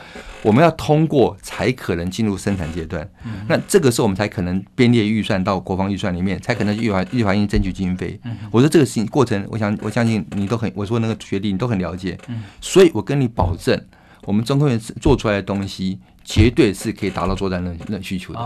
[0.44, 3.06] 我们要通过才可能进入生产阶段。
[3.50, 8.18] 那这个时候我们才可能编列预算到国防预算里面，才可能预防预算争取经费。
[8.50, 12.18] 我说这个事情过程，我想我相信你都很，我说那个学弟你都很了解。
[12.62, 13.78] 所以我跟你保证。
[14.26, 18.40] 我们中科院做出来的东西，绝对是可以达到作战的那需求的。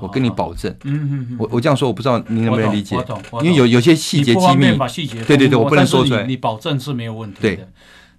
[0.00, 0.74] 我跟你保证。
[0.82, 2.96] 嗯，我我这样说，我不知道你能不能理解。
[3.42, 4.76] 因为有有些细节机密。
[5.24, 6.24] 对对对，我不能说出来。
[6.26, 7.56] 你保证是没有问题的。
[7.56, 7.68] 对。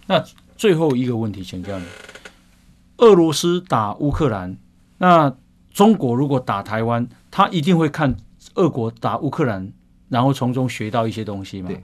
[0.06, 0.24] 那
[0.56, 1.84] 最后一个问题，请教你：
[2.96, 4.56] 俄罗斯打乌克兰，
[4.96, 5.34] 那
[5.70, 8.16] 中国如果打台湾，他一定会看
[8.54, 9.70] 俄国打乌克兰，
[10.08, 11.68] 然后从中学到一些东西嘛？
[11.68, 11.82] 对。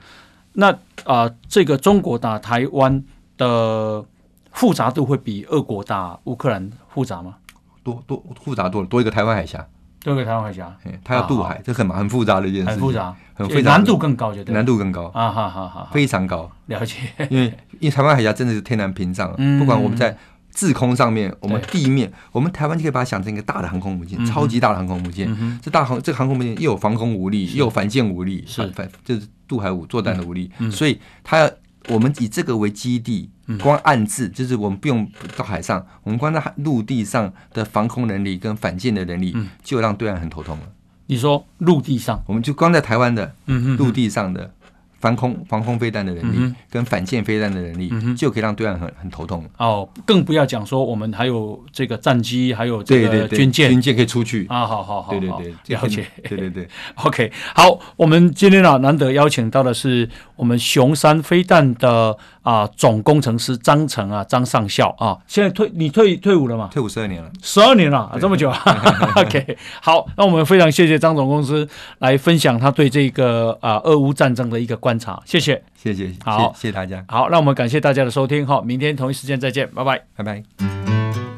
[0.54, 0.74] 那
[1.04, 3.04] 啊，这个中国打台湾
[3.36, 4.06] 的。
[4.52, 7.36] 复杂度会比俄国大乌克兰复杂吗？
[7.82, 9.66] 多多复杂多了，多一个台湾海峡，
[10.02, 15.06] 多一个台湾海峡，它要渡海，这很很复杂的一件事，很复杂，很复杂，难度更高，就对，难度更高。
[15.14, 16.96] 啊，哈哈哈，非常高，了解。
[17.30, 17.46] 因为
[17.80, 20.14] 因为台湾海峡真的是天然屏障，不管我们在
[20.52, 25.58] 制空上面，我们地面，我们台湾就可以把它想成一个大的航空母舰，超级大的航空母舰。
[25.62, 28.66] 这大航这个航空母舰又有防空武力，又有反舰武力，是。
[28.72, 31.50] 反就是渡海武作战的武力，所以它要。
[31.88, 33.30] 我们以这个为基地，
[33.60, 40.64] 光暗自就是我们不用到海上，我们光在陆地上的防空能力跟反舰的能力，就让对岸很头痛了。
[41.06, 43.34] 你说陆地上，我们就光在台湾的
[43.78, 44.52] 陆地上的
[44.98, 49.44] 防空防空飞弹的能力，嗯、跟反舰飞弹的能力，嗯、就可以让对岸很很头痛。
[49.56, 54.46] 哦，更不要讲说我们还有这个战机，还有这个军舰，军舰可以出去。
[54.48, 54.66] 啊！
[54.66, 55.30] 好好好，对对
[55.64, 56.68] 对，了解，对对对。
[56.96, 62.16] OK，好，我们今天啊难得邀请到的是我们熊山飞弹的
[62.48, 66.70] 啊总工程师张成啊张上校啊，现在退你退退伍了吗？
[66.72, 68.58] 退伍十二年了，十二年了，啊，这么久啊！
[69.16, 71.68] OK，好，那我们非常谢谢张总工程师
[71.98, 80.42] 来分享他对这个啊俄乌战争的一个观察，谢谢，谢谢，好，谢谢大家，好，那我们感谢大家的收听，好，明天同一时间再见，拜拜，拜拜。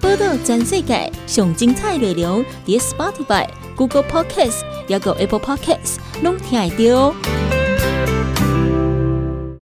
[0.00, 7.59] 报道全世界上精彩内容，在 Spotify、Google Podcasts，还有 Apple Podcasts，拢听得到。